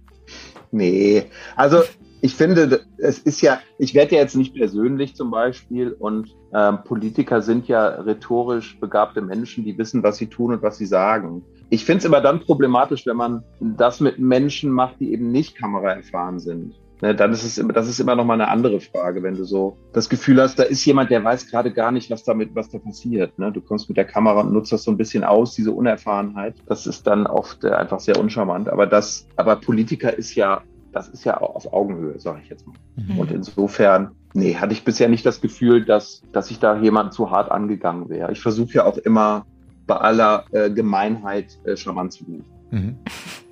nee, 0.74 1.24
also 1.56 1.82
ich 2.20 2.34
finde, 2.34 2.80
es 2.96 3.18
ist 3.18 3.42
ja, 3.42 3.60
ich 3.78 3.94
werde 3.94 4.14
ja 4.14 4.22
jetzt 4.22 4.34
nicht 4.34 4.54
persönlich 4.54 5.14
zum 5.14 5.30
Beispiel 5.30 5.92
und 5.92 6.34
ähm, 6.54 6.78
Politiker 6.84 7.42
sind 7.42 7.68
ja 7.68 7.87
rhetorisch 7.87 8.78
begabte 8.80 9.20
Menschen, 9.20 9.62
die 9.62 9.76
wissen, 9.76 10.02
was 10.02 10.16
sie 10.16 10.28
tun 10.28 10.54
und 10.54 10.62
was 10.62 10.78
sie 10.78 10.87
sagen. 10.87 11.42
Ich 11.68 11.84
finde 11.84 11.98
es 11.98 12.04
immer 12.06 12.22
dann 12.22 12.40
problematisch, 12.40 13.04
wenn 13.04 13.18
man 13.18 13.44
das 13.60 14.00
mit 14.00 14.18
Menschen 14.18 14.70
macht, 14.70 15.00
die 15.00 15.12
eben 15.12 15.32
nicht 15.32 15.56
kameraerfahren 15.56 16.38
sind. 16.38 16.74
Ne, 17.02 17.14
dann 17.14 17.33
ist 17.33 17.42
es 17.42 17.59
immer, 17.59 17.72
das 17.72 17.88
ist 17.88 17.98
immer 17.98 18.14
noch 18.14 18.24
mal 18.24 18.35
eine 18.35 18.48
andere 18.48 18.80
Frage, 18.80 19.22
wenn 19.22 19.35
du 19.35 19.44
so 19.44 19.76
das 19.92 20.09
Gefühl 20.09 20.40
hast, 20.40 20.59
da 20.59 20.62
ist 20.62 20.85
jemand, 20.85 21.11
der 21.11 21.24
weiß 21.24 21.50
gerade 21.50 21.72
gar 21.72 21.90
nicht, 21.90 22.11
was 22.11 22.22
damit, 22.22 22.54
was 22.54 22.70
da 22.70 22.78
passiert. 22.78 23.38
Ne? 23.38 23.50
Du 23.50 23.61
kommst 23.61 23.88
mit 23.88 23.96
der 23.96 24.04
Kamera 24.04 24.40
und 24.40 24.52
nutzt 24.52 24.72
das 24.72 24.85
so 24.85 24.90
ein 24.90 24.96
bisschen 24.96 25.24
aus, 25.24 25.54
diese 25.54 25.72
Unerfahrenheit. 25.72 26.54
Das 26.66 26.87
ist 26.87 27.07
dann 27.07 27.26
oft 27.26 27.64
äh, 27.64 27.70
einfach 27.70 27.98
sehr 27.98 28.18
uncharmant. 28.18 28.68
Aber 28.68 28.87
das, 28.87 29.26
aber 29.37 29.57
Politiker 29.57 30.16
ist 30.16 30.35
ja, 30.37 30.62
das 30.92 31.09
ist 31.09 31.24
ja 31.24 31.37
auf 31.38 31.72
Augenhöhe, 31.72 32.18
sage 32.20 32.40
ich 32.44 32.48
jetzt 32.48 32.66
mal. 32.66 32.76
Mhm. 32.96 33.18
Und 33.18 33.33
insofern, 33.33 34.12
nee, 34.33 34.54
hatte 34.54 34.72
ich 34.72 34.85
bisher 34.85 35.09
nicht 35.09 35.26
das 35.26 35.40
Gefühl, 35.40 35.85
dass, 35.85 36.22
dass 36.33 36.50
ich 36.50 36.61
da 36.61 36.78
jemand 36.80 37.12
zu 37.12 37.30
hart 37.30 37.50
angegangen 37.50 38.09
wäre. 38.09 38.30
Ich 38.30 38.40
versuche 38.40 38.72
ja 38.74 38.85
auch 38.85 38.98
immer 38.98 39.46
bei 39.87 39.96
aller 39.96 40.44
äh, 40.52 40.70
Gemeinheit 40.70 41.59
äh, 41.64 41.76
charmant 41.76 42.12
zu 42.12 42.24
bleiben. 42.24 42.44
Mhm. 42.70 42.98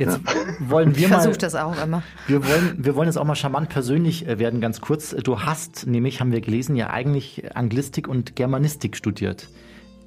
Jetzt 0.00 0.18
wollen 0.60 0.96
wir 0.96 1.04
ich 1.04 1.10
mal. 1.10 1.20
Versuch 1.20 1.36
das 1.36 1.54
auch 1.54 1.82
immer. 1.82 2.02
Wir 2.26 2.42
wollen, 2.42 2.74
wir 2.78 2.96
wollen 2.96 3.08
jetzt 3.08 3.18
auch 3.18 3.24
mal 3.24 3.34
charmant 3.34 3.68
persönlich 3.68 4.26
äh, 4.26 4.38
werden, 4.38 4.62
ganz 4.62 4.80
kurz. 4.80 5.14
Du 5.14 5.40
hast 5.40 5.86
nämlich, 5.86 6.20
haben 6.20 6.32
wir 6.32 6.40
gelesen, 6.40 6.74
ja 6.74 6.88
eigentlich 6.88 7.54
Anglistik 7.54 8.08
und 8.08 8.34
Germanistik 8.34 8.96
studiert. 8.96 9.48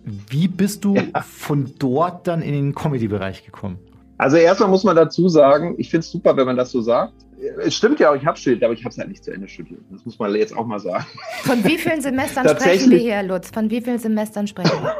Wie 0.03 0.47
bist 0.47 0.83
du 0.83 0.95
ja. 0.95 1.21
von 1.21 1.73
dort 1.77 2.27
dann 2.27 2.41
in 2.41 2.53
den 2.53 2.75
Comedy-Bereich 2.75 3.45
gekommen? 3.45 3.77
Also 4.17 4.37
erstmal 4.37 4.69
muss 4.69 4.83
man 4.83 4.95
dazu 4.95 5.29
sagen, 5.29 5.75
ich 5.77 5.91
finde 5.91 6.05
es 6.05 6.11
super, 6.11 6.35
wenn 6.37 6.47
man 6.47 6.57
das 6.57 6.71
so 6.71 6.81
sagt. 6.81 7.13
Es 7.61 7.75
stimmt 7.75 7.99
ja 7.99 8.09
auch, 8.09 8.15
ich 8.15 8.25
habe 8.25 8.37
studiert, 8.37 8.63
aber 8.63 8.73
ich 8.73 8.83
habe 8.83 8.89
es 8.89 8.97
halt 8.97 9.09
nicht 9.09 9.23
zu 9.23 9.31
Ende 9.31 9.47
studiert. 9.47 9.81
Das 9.91 10.03
muss 10.05 10.17
man 10.17 10.33
jetzt 10.33 10.57
auch 10.57 10.65
mal 10.65 10.79
sagen. 10.79 11.05
Von 11.43 11.63
wie 11.63 11.77
vielen 11.77 12.01
Semestern 12.01 12.49
sprechen 12.49 12.89
wir 12.89 12.97
hier, 12.97 13.21
Lutz? 13.21 13.51
Von 13.51 13.69
wie 13.69 13.81
vielen 13.81 13.99
Semestern 13.99 14.47
sprechen 14.47 14.71
wir? 14.81 14.95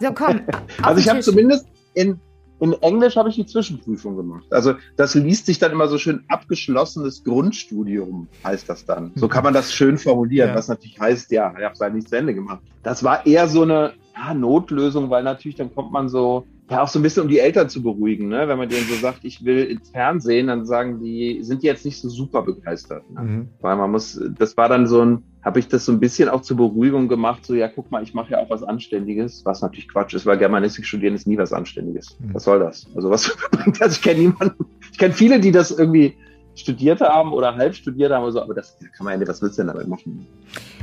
So, 0.00 0.12
komm. 0.12 0.42
Also 0.82 1.00
ich 1.00 1.08
habe 1.08 1.20
zumindest 1.20 1.66
in 1.94 2.20
in 2.60 2.74
Englisch 2.74 3.16
habe 3.16 3.28
ich 3.30 3.36
die 3.36 3.46
Zwischenprüfung 3.46 4.16
gemacht. 4.16 4.44
Also 4.50 4.74
das 4.96 5.14
liest 5.14 5.46
sich 5.46 5.58
dann 5.58 5.72
immer 5.72 5.88
so 5.88 5.98
schön 5.98 6.24
abgeschlossenes 6.28 7.24
Grundstudium, 7.24 8.28
heißt 8.44 8.68
das 8.68 8.84
dann. 8.84 9.12
So 9.14 9.28
kann 9.28 9.44
man 9.44 9.54
das 9.54 9.72
schön 9.72 9.98
formulieren, 9.98 10.50
ja. 10.50 10.54
was 10.54 10.68
natürlich 10.68 11.00
heißt, 11.00 11.30
ja, 11.30 11.52
ich 11.56 11.64
habe 11.64 11.74
es 11.74 11.80
halt 11.80 11.94
nicht 11.94 12.08
zu 12.08 12.16
Ende 12.16 12.34
gemacht. 12.34 12.60
Das 12.82 13.02
war 13.02 13.26
eher 13.26 13.48
so 13.48 13.62
eine 13.62 13.94
ja, 14.14 14.34
Notlösung, 14.34 15.10
weil 15.10 15.22
natürlich 15.22 15.56
dann 15.56 15.74
kommt 15.74 15.90
man 15.90 16.08
so, 16.08 16.46
ja, 16.70 16.82
auch 16.82 16.88
so 16.88 17.00
ein 17.00 17.02
bisschen, 17.02 17.24
um 17.24 17.28
die 17.28 17.40
Eltern 17.40 17.68
zu 17.68 17.82
beruhigen, 17.82 18.28
ne? 18.28 18.46
Wenn 18.46 18.56
man 18.56 18.68
denen 18.68 18.86
so 18.86 18.94
sagt, 18.94 19.24
ich 19.24 19.44
will 19.44 19.64
ins 19.64 19.90
Fernsehen, 19.90 20.46
dann 20.46 20.64
sagen 20.64 21.00
die, 21.00 21.40
sind 21.42 21.64
die 21.64 21.66
jetzt 21.66 21.84
nicht 21.84 22.00
so 22.00 22.08
super 22.08 22.42
begeistert. 22.42 23.02
Ne? 23.10 23.20
Mhm. 23.20 23.48
Weil 23.60 23.76
man 23.76 23.90
muss, 23.90 24.20
das 24.38 24.56
war 24.56 24.68
dann 24.68 24.86
so 24.86 25.04
ein, 25.04 25.24
habe 25.42 25.58
ich 25.58 25.66
das 25.66 25.84
so 25.84 25.90
ein 25.90 25.98
bisschen 25.98 26.28
auch 26.28 26.42
zur 26.42 26.58
Beruhigung 26.58 27.08
gemacht, 27.08 27.44
so, 27.44 27.54
ja, 27.54 27.66
guck 27.66 27.90
mal, 27.90 28.04
ich 28.04 28.14
mache 28.14 28.32
ja 28.32 28.38
auch 28.38 28.50
was 28.50 28.62
Anständiges, 28.62 29.44
was 29.44 29.62
natürlich 29.62 29.88
Quatsch 29.88 30.14
ist, 30.14 30.26
weil 30.26 30.38
Germanistik 30.38 30.86
studieren 30.86 31.14
ist 31.14 31.26
nie 31.26 31.36
was 31.36 31.52
Anständiges. 31.52 32.16
Mhm. 32.20 32.34
Was 32.34 32.44
soll 32.44 32.60
das? 32.60 32.86
Also 32.94 33.10
was 33.10 33.36
bringt 33.50 33.80
das? 33.80 33.96
Ich 33.96 34.02
kenne 34.02 34.20
niemanden, 34.20 34.64
ich 34.92 34.98
kenne 34.98 35.12
viele, 35.12 35.40
die 35.40 35.50
das 35.50 35.72
irgendwie 35.72 36.14
studiert 36.54 37.00
haben 37.00 37.32
oder 37.32 37.56
halb 37.56 37.74
studiert 37.74 38.12
haben, 38.12 38.30
so, 38.30 38.40
aber 38.40 38.54
das 38.54 38.78
kann 38.96 39.04
man 39.04 39.14
ja 39.14 39.18
nicht, 39.18 39.28
was 39.28 39.42
willst 39.42 39.58
du 39.58 39.62
denn 39.62 39.72
damit 39.72 39.88
machen? 39.88 40.24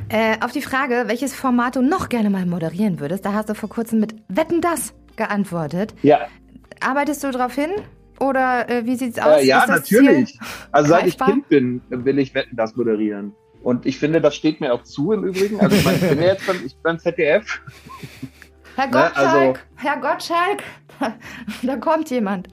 Äh, 0.09 0.35
auf 0.43 0.51
die 0.51 0.61
Frage, 0.61 1.05
welches 1.07 1.33
Format 1.33 1.77
du 1.77 1.81
noch 1.81 2.09
gerne 2.09 2.29
mal 2.29 2.45
moderieren 2.45 2.99
würdest, 2.99 3.25
da 3.25 3.31
hast 3.31 3.47
du 3.49 3.55
vor 3.55 3.69
kurzem 3.69 4.01
mit 4.01 4.15
Wetten 4.27 4.59
das 4.59 4.93
geantwortet. 5.17 5.93
Ja. 6.01 6.27
Arbeitest 6.79 7.23
du 7.23 7.31
darauf 7.31 7.53
hin? 7.53 7.71
Oder 8.19 8.69
äh, 8.69 8.85
wie 8.85 8.95
sieht's 8.95 9.19
aus? 9.19 9.41
Äh, 9.41 9.45
ja, 9.45 9.65
natürlich. 9.67 10.33
Ziel 10.33 10.47
also 10.71 10.89
seit 10.89 11.07
ich 11.07 11.17
Kind 11.17 11.49
bin, 11.49 11.81
will 11.89 12.17
ich 12.17 12.33
Wetten 12.33 12.55
das 12.55 12.75
moderieren. 12.75 13.33
Und 13.61 13.85
ich 13.85 13.99
finde, 13.99 14.21
das 14.21 14.35
steht 14.35 14.61
mir 14.61 14.73
auch 14.73 14.83
zu 14.83 15.11
im 15.11 15.23
Übrigen. 15.23 15.59
Also 15.59 15.75
ich, 15.75 15.85
meine, 15.85 15.97
ich 15.97 16.09
bin 16.09 16.21
ja 16.21 16.27
jetzt 16.27 16.47
beim, 16.47 16.65
ich 16.65 16.75
beim 16.77 16.99
ZDF. 16.99 17.61
Herr 18.75 18.87
Gottschalk, 18.87 19.15
ne, 19.15 19.17
also, 19.17 19.53
Herr 19.75 19.97
Gottschalk, 19.97 20.63
da 21.63 21.77
kommt 21.77 22.09
jemand. 22.09 22.47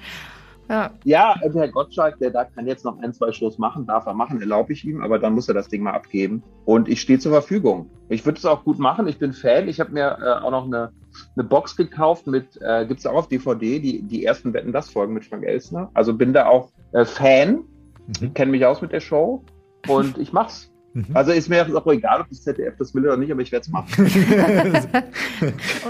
Ja. 0.68 0.90
ja, 1.05 1.35
Herr 1.40 1.68
Gottschalk, 1.68 2.18
der 2.18 2.31
da 2.31 2.44
kann 2.44 2.66
jetzt 2.66 2.85
noch 2.85 2.98
ein, 2.98 3.12
zwei 3.12 3.33
Shows 3.33 3.59
machen, 3.59 3.87
darf 3.87 4.07
er 4.07 4.14
machen, 4.14 4.40
erlaube 4.40 4.72
ich 4.72 4.85
ihm, 4.85 5.03
aber 5.03 5.18
dann 5.18 5.35
muss 5.35 5.48
er 5.48 5.55
das 5.55 5.68
Ding 5.68 5.83
mal 5.83 5.92
abgeben. 5.92 6.42
Und 6.64 6.88
ich 6.88 7.00
stehe 7.00 7.18
zur 7.18 7.33
Verfügung. 7.33 7.90
Ich 8.09 8.24
würde 8.24 8.38
es 8.38 8.46
auch 8.46 8.64
gut 8.64 8.79
machen. 8.79 9.07
Ich 9.07 9.18
bin 9.18 9.33
Fan. 9.33 9.68
Ich 9.68 9.81
habe 9.81 9.92
mir 9.92 10.18
äh, 10.20 10.44
auch 10.44 10.50
noch 10.50 10.64
eine, 10.64 10.92
eine 11.37 11.44
Box 11.44 11.77
gekauft 11.77 12.27
mit, 12.27 12.59
äh, 12.62 12.87
gibt 12.87 13.00
es 13.00 13.07
auch 13.07 13.14
auf 13.14 13.29
DVD, 13.29 13.79
die, 13.79 14.03
die 14.03 14.24
ersten 14.24 14.53
Wetten 14.55 14.72
das 14.72 14.90
Folgen 14.90 15.14
mit 15.14 15.24
Frank 15.24 15.44
Elsner. 15.44 15.90
Also 15.94 16.14
bin 16.14 16.33
da 16.33 16.46
auch 16.46 16.70
äh, 16.92 17.05
Fan, 17.05 17.64
mhm. 18.20 18.35
kenne 18.35 18.50
mich 18.50 18.64
aus 18.64 18.81
mit 18.81 18.92
der 18.92 19.00
Show 19.00 19.44
und 19.88 20.18
ich 20.18 20.33
mach's. 20.33 20.70
Mhm. 20.94 21.07
Also 21.12 21.33
ist 21.33 21.48
mir 21.48 21.66
auch 21.76 21.87
egal, 21.88 22.20
ob 22.20 22.28
das 22.28 22.42
ZDF 22.42 22.76
das 22.78 22.94
will 22.94 23.02
oder 23.02 23.16
nicht, 23.16 23.33
aber 23.33 23.40
ich 23.42 23.50
werde 23.50 23.64
es 23.64 23.68
machen. 23.68 23.90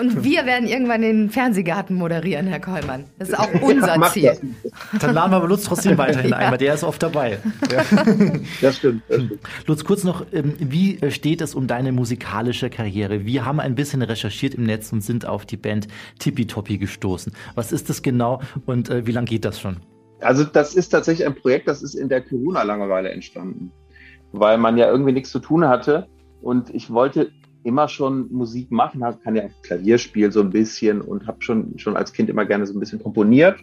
Und 0.00 0.24
wir 0.24 0.46
werden 0.46 0.66
irgendwann 0.66 1.02
den 1.02 1.28
Fernsehgarten 1.28 1.94
moderieren, 1.94 2.46
Herr 2.46 2.60
Kollmann. 2.60 3.04
Das 3.18 3.28
ist 3.28 3.38
auch 3.38 3.52
unser 3.60 3.96
ja, 3.96 4.10
Ziel. 4.10 4.32
Das. 4.92 5.02
Dann 5.02 5.14
laden 5.14 5.30
wir 5.32 5.46
Lutz 5.46 5.64
trotzdem 5.64 5.98
weiterhin 5.98 6.30
ja. 6.30 6.38
ein, 6.38 6.50
weil 6.50 6.58
der 6.58 6.72
ist 6.72 6.84
oft 6.84 7.02
dabei. 7.02 7.38
Ja. 7.70 7.82
Das 8.60 8.76
stimmt, 8.76 9.02
das 9.08 9.22
stimmt. 9.22 9.40
Lutz, 9.66 9.84
kurz 9.84 10.04
noch, 10.04 10.26
ähm, 10.32 10.54
wie 10.58 10.98
steht 11.10 11.40
es 11.40 11.54
um 11.54 11.66
deine 11.66 11.92
musikalische 11.92 12.70
Karriere? 12.70 13.24
Wir 13.24 13.44
haben 13.44 13.58
ein 13.58 13.74
bisschen 13.74 14.02
recherchiert 14.02 14.54
im 14.54 14.64
Netz 14.64 14.92
und 14.92 15.00
sind 15.00 15.26
auf 15.26 15.44
die 15.46 15.56
Band 15.56 15.88
Tippy 16.18 16.46
Toppy 16.46 16.78
gestoßen. 16.78 17.32
Was 17.54 17.72
ist 17.72 17.88
das 17.88 18.02
genau 18.02 18.42
und 18.66 18.90
äh, 18.90 19.06
wie 19.06 19.12
lange 19.12 19.26
geht 19.26 19.44
das 19.44 19.60
schon? 19.60 19.78
Also 20.20 20.44
das 20.44 20.74
ist 20.74 20.90
tatsächlich 20.90 21.26
ein 21.26 21.34
Projekt, 21.34 21.68
das 21.68 21.82
ist 21.82 21.94
in 21.94 22.08
der 22.08 22.20
Corona-Langeweile 22.20 23.10
entstanden 23.10 23.72
weil 24.35 24.59
man 24.59 24.77
ja 24.77 24.90
irgendwie 24.90 25.12
nichts 25.12 25.31
zu 25.31 25.38
tun 25.38 25.66
hatte. 25.66 26.09
Und 26.42 26.75
ich 26.75 26.92
wollte 26.92 27.31
immer 27.62 27.88
schon 27.88 28.31
Musik 28.31 28.70
machen, 28.70 29.03
kann 29.23 29.37
ja 29.37 29.44
Klavier 29.62 29.97
spielen 29.99 30.31
so 30.31 30.40
ein 30.40 30.51
bisschen 30.51 31.01
und 31.01 31.27
habe 31.27 31.42
schon, 31.42 31.79
schon 31.79 31.97
als 31.97 32.12
Kind 32.12 32.29
immer 32.29 32.44
gerne 32.44 32.66
so 32.66 32.75
ein 32.75 32.81
bisschen 32.81 33.03
komponiert. 33.03 33.59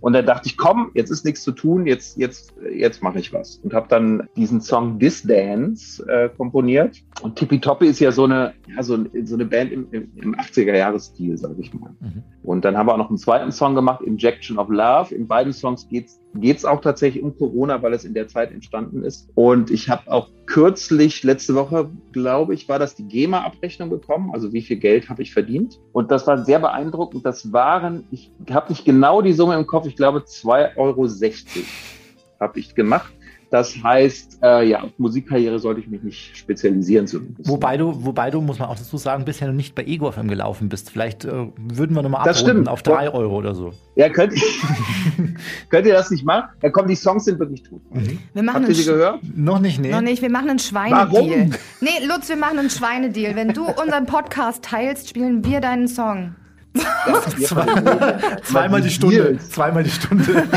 Und 0.00 0.14
dann 0.14 0.26
dachte 0.26 0.48
ich, 0.48 0.56
komm, 0.56 0.90
jetzt 0.94 1.10
ist 1.10 1.24
nichts 1.24 1.42
zu 1.42 1.52
tun, 1.52 1.86
jetzt, 1.86 2.16
jetzt, 2.16 2.54
jetzt 2.74 3.02
mache 3.02 3.20
ich 3.20 3.32
was. 3.32 3.56
Und 3.58 3.72
habe 3.72 3.86
dann 3.88 4.28
diesen 4.36 4.60
Song 4.60 4.98
This 4.98 5.22
Dance 5.22 6.04
äh, 6.08 6.28
komponiert. 6.28 7.02
Und 7.22 7.36
Tippy 7.36 7.60
Toppy 7.60 7.86
ist 7.86 8.00
ja 8.00 8.10
so 8.10 8.24
eine, 8.24 8.52
ja, 8.74 8.82
so, 8.82 8.98
so 9.24 9.34
eine 9.34 9.44
Band 9.44 9.70
im, 9.70 9.86
im, 9.92 10.10
im 10.16 10.34
80er-Jahres-Stil, 10.34 11.38
sage 11.38 11.54
ich 11.58 11.72
mal. 11.72 11.94
Mhm. 12.00 12.24
Und 12.42 12.64
dann 12.64 12.76
haben 12.76 12.88
wir 12.88 12.94
auch 12.94 12.98
noch 12.98 13.10
einen 13.10 13.18
zweiten 13.18 13.52
Song 13.52 13.74
gemacht, 13.76 14.02
Injection 14.02 14.58
of 14.58 14.68
Love. 14.68 15.14
In 15.14 15.28
beiden 15.28 15.52
Songs 15.52 15.88
geht's 15.88 16.20
geht 16.34 16.58
es 16.58 16.64
auch 16.64 16.80
tatsächlich 16.80 17.22
um 17.22 17.36
Corona, 17.36 17.82
weil 17.82 17.94
es 17.94 18.04
in 18.04 18.14
der 18.14 18.28
Zeit 18.28 18.52
entstanden 18.52 19.02
ist. 19.02 19.28
Und 19.34 19.70
ich 19.70 19.88
habe 19.88 20.10
auch 20.10 20.28
kürzlich, 20.46 21.22
letzte 21.22 21.54
Woche, 21.54 21.90
glaube 22.12 22.54
ich, 22.54 22.68
war 22.68 22.78
das 22.78 22.94
die 22.94 23.08
GEMA-Abrechnung 23.08 23.90
bekommen. 23.90 24.30
Also 24.32 24.52
wie 24.52 24.62
viel 24.62 24.76
Geld 24.76 25.08
habe 25.08 25.22
ich 25.22 25.32
verdient? 25.32 25.80
Und 25.92 26.10
das 26.10 26.26
war 26.26 26.44
sehr 26.44 26.58
beeindruckend. 26.58 27.24
Das 27.24 27.52
waren, 27.52 28.04
ich 28.10 28.30
habe 28.50 28.70
nicht 28.70 28.84
genau 28.84 29.22
die 29.22 29.32
Summe 29.32 29.54
im 29.54 29.66
Kopf, 29.66 29.86
ich 29.86 29.96
glaube 29.96 30.20
2,60 30.20 30.76
Euro 30.76 31.06
habe 32.40 32.58
ich 32.60 32.74
gemacht. 32.74 33.12
Das 33.50 33.80
heißt, 33.80 34.40
äh, 34.42 34.68
ja, 34.68 34.82
auf 34.82 34.90
Musikkarriere 34.98 35.58
sollte 35.60 35.80
ich 35.80 35.86
mich 35.86 36.02
nicht 36.02 36.36
spezialisieren 36.36 37.06
zumindest. 37.06 37.48
Wobei 37.48 37.76
du, 37.76 38.04
wobei 38.04 38.30
du, 38.30 38.40
muss 38.40 38.58
man 38.58 38.68
auch 38.68 38.76
dazu 38.76 38.96
sagen, 38.96 39.24
bisher 39.24 39.46
noch 39.46 39.54
nicht 39.54 39.74
bei 39.74 39.84
Ego 39.84 40.10
FM 40.10 40.26
gelaufen 40.26 40.68
bist. 40.68 40.90
Vielleicht 40.90 41.24
äh, 41.24 41.46
würden 41.56 41.94
wir 41.94 42.02
nochmal 42.02 42.28
abrunden 42.28 42.66
auf 42.66 42.82
drei 42.82 43.08
Euro 43.12 43.36
oder 43.36 43.54
so. 43.54 43.72
Ja, 43.94 44.08
könnt, 44.08 44.34
könnt 45.68 45.86
ihr 45.86 45.94
das 45.94 46.10
nicht 46.10 46.24
machen? 46.24 46.50
Ja, 46.62 46.70
komm, 46.70 46.86
die 46.86 46.96
Songs 46.96 47.24
sind 47.24 47.38
wirklich 47.38 47.68
gut. 47.68 47.82
Mhm. 47.94 48.18
Wir 48.32 48.42
machen 48.42 48.62
Habt 48.62 48.68
ihr 48.68 48.74
sie 48.74 48.84
gehört? 48.84 49.20
Noch 49.34 49.58
nicht, 49.58 49.80
nee. 49.80 49.90
Noch 49.90 50.00
nicht, 50.00 50.22
wir 50.22 50.30
machen 50.30 50.50
einen 50.50 50.58
Schweinedeal. 50.58 51.10
Warum? 51.12 51.54
Nee, 51.80 52.06
Lutz, 52.06 52.28
wir 52.28 52.36
machen 52.36 52.58
einen 52.58 52.70
Schweinedeal. 52.70 53.36
Wenn 53.36 53.48
du 53.48 53.64
unseren 53.66 54.06
Podcast 54.06 54.62
teilst, 54.64 55.08
spielen 55.08 55.44
wir 55.44 55.60
deinen 55.60 55.88
Song. 55.88 56.34
Zwei, 57.40 58.38
zweimal 58.42 58.82
die 58.82 58.90
Stunde. 58.90 59.38
Zweimal 59.38 59.82
die 59.82 59.90
Stunde. 59.90 60.44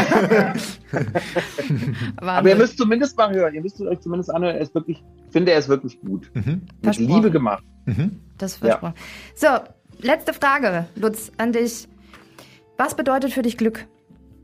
Aber 2.18 2.50
ihr 2.50 2.56
müsst 2.56 2.78
zumindest 2.78 3.18
mal 3.18 3.34
hören. 3.34 3.54
Ihr 3.54 3.62
müsst 3.62 3.80
euch 3.80 4.00
zumindest 4.00 4.30
anhören. 4.30 4.56
Er 4.56 4.62
ist 4.62 4.76
wirklich, 4.76 5.02
ich 5.26 5.32
finde, 5.32 5.52
er 5.52 5.60
ist 5.60 5.70
wirklich 5.70 6.00
gut. 6.02 6.30
Mhm. 6.34 6.64
Mit 6.82 6.98
Liebe 6.98 7.32
gemacht. 7.32 7.64
Mhm. 7.86 8.20
Das 8.38 8.56
versprochen. 8.56 8.96
Ja. 9.42 9.64
So, 10.00 10.06
letzte 10.06 10.34
Frage, 10.34 10.88
Lutz, 10.96 11.32
an 11.38 11.54
dich. 11.54 11.88
Was 12.78 12.96
bedeutet 12.96 13.34
für 13.34 13.42
dich 13.42 13.58
Glück? 13.58 13.86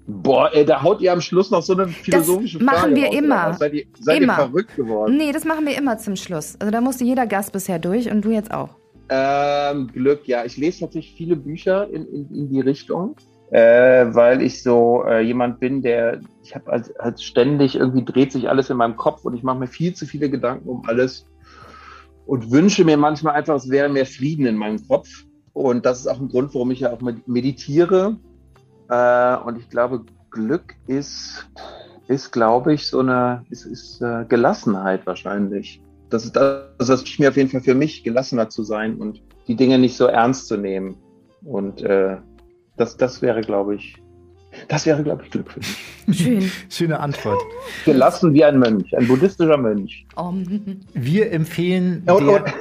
Boah, 0.07 0.51
ey, 0.53 0.63
da 0.65 0.83
haut 0.83 1.01
ihr 1.01 1.11
am 1.11 1.21
Schluss 1.21 1.49
noch 1.49 1.63
so 1.63 1.73
eine 1.73 1.87
philosophische 1.87 2.63
machen 2.63 2.77
Frage 2.77 2.95
wir 2.95 3.07
raus, 3.07 3.15
immer. 3.17 3.45
was? 3.49 3.59
Seid 3.59 3.73
ihr, 3.73 3.85
seid 3.99 4.21
Immer. 4.21 4.33
ihr 4.33 4.35
verrückt 4.35 4.75
geworden? 4.75 5.17
Nee, 5.17 5.31
das 5.31 5.45
machen 5.45 5.65
wir 5.65 5.75
immer 5.77 5.97
zum 5.97 6.15
Schluss. 6.15 6.55
Also 6.59 6.71
da 6.71 6.79
musste 6.81 7.03
jeder 7.03 7.25
Gast 7.25 7.51
bisher 7.53 7.79
durch 7.79 8.11
und 8.11 8.23
du 8.23 8.29
jetzt 8.31 8.53
auch. 8.53 8.69
Ähm, 9.09 9.87
Glück, 9.91 10.27
ja. 10.27 10.45
Ich 10.45 10.57
lese 10.57 10.81
tatsächlich 10.81 11.15
viele 11.15 11.35
Bücher 11.35 11.89
in, 11.89 12.05
in, 12.07 12.29
in 12.35 12.49
die 12.49 12.59
Richtung, 12.61 13.15
äh, 13.51 14.05
weil 14.09 14.41
ich 14.43 14.61
so 14.61 15.03
äh, 15.07 15.21
jemand 15.21 15.59
bin, 15.59 15.81
der, 15.81 16.19
ich 16.43 16.53
habe 16.53 16.71
als, 16.71 16.95
als 16.97 17.23
ständig 17.23 17.75
irgendwie 17.75 18.05
dreht 18.05 18.31
sich 18.31 18.47
alles 18.47 18.69
in 18.69 18.77
meinem 18.77 18.95
Kopf 18.95 19.25
und 19.25 19.35
ich 19.35 19.41
mache 19.43 19.57
mir 19.59 19.67
viel 19.67 19.93
zu 19.95 20.05
viele 20.05 20.29
Gedanken 20.29 20.69
um 20.69 20.83
alles 20.87 21.25
und 22.27 22.51
wünsche 22.51 22.83
mir 22.85 22.97
manchmal 22.97 23.33
einfach, 23.35 23.55
es 23.55 23.69
wäre 23.69 23.89
mehr 23.89 24.05
Frieden 24.05 24.45
in 24.45 24.55
meinem 24.57 24.87
Kopf. 24.87 25.09
Und 25.53 25.85
das 25.85 25.99
ist 26.01 26.07
auch 26.07 26.19
ein 26.19 26.27
Grund, 26.27 26.53
warum 26.53 26.71
ich 26.71 26.81
ja 26.81 26.91
auch 26.91 27.01
med- 27.01 27.27
meditiere. 27.27 28.17
Äh, 28.89 29.37
und 29.37 29.57
ich 29.57 29.69
glaube, 29.69 30.05
Glück 30.31 30.75
ist, 30.87 31.47
ist 32.07 32.31
glaube 32.31 32.73
ich, 32.73 32.87
so 32.87 32.99
eine, 32.99 33.45
ist, 33.49 33.65
ist 33.65 34.01
äh, 34.01 34.25
Gelassenheit 34.27 35.05
wahrscheinlich. 35.05 35.81
Das 36.09 36.25
ist 36.25 36.35
das, 36.35 36.67
das 36.77 37.03
ich 37.03 37.19
mir 37.19 37.29
auf 37.29 37.37
jeden 37.37 37.49
Fall 37.49 37.61
für 37.61 37.75
mich, 37.75 38.03
gelassener 38.03 38.49
zu 38.49 38.63
sein 38.63 38.97
und 38.97 39.21
die 39.47 39.55
Dinge 39.55 39.79
nicht 39.79 39.97
so 39.97 40.05
ernst 40.05 40.47
zu 40.47 40.57
nehmen. 40.57 40.97
Und 41.43 41.81
äh, 41.81 42.17
das, 42.77 42.97
das 42.97 43.21
wäre, 43.21 43.41
glaube 43.41 43.75
ich, 43.75 43.97
das 44.67 44.85
wäre, 44.85 45.03
glaube 45.03 45.23
ich, 45.23 45.31
Glück 45.31 45.51
für 45.51 45.59
mich. 45.59 46.17
Schön. 46.17 46.51
Schöne 46.69 46.99
Antwort. 46.99 47.41
Gelassen 47.85 48.33
wie 48.33 48.43
ein 48.43 48.59
Mönch, 48.59 48.95
ein 48.95 49.07
buddhistischer 49.07 49.57
Mönch. 49.57 50.05
Um, 50.15 50.81
Wir 50.93 51.31
empfehlen 51.31 52.03
Und, 52.05 52.25
der, 52.25 52.43
und, 52.43 52.53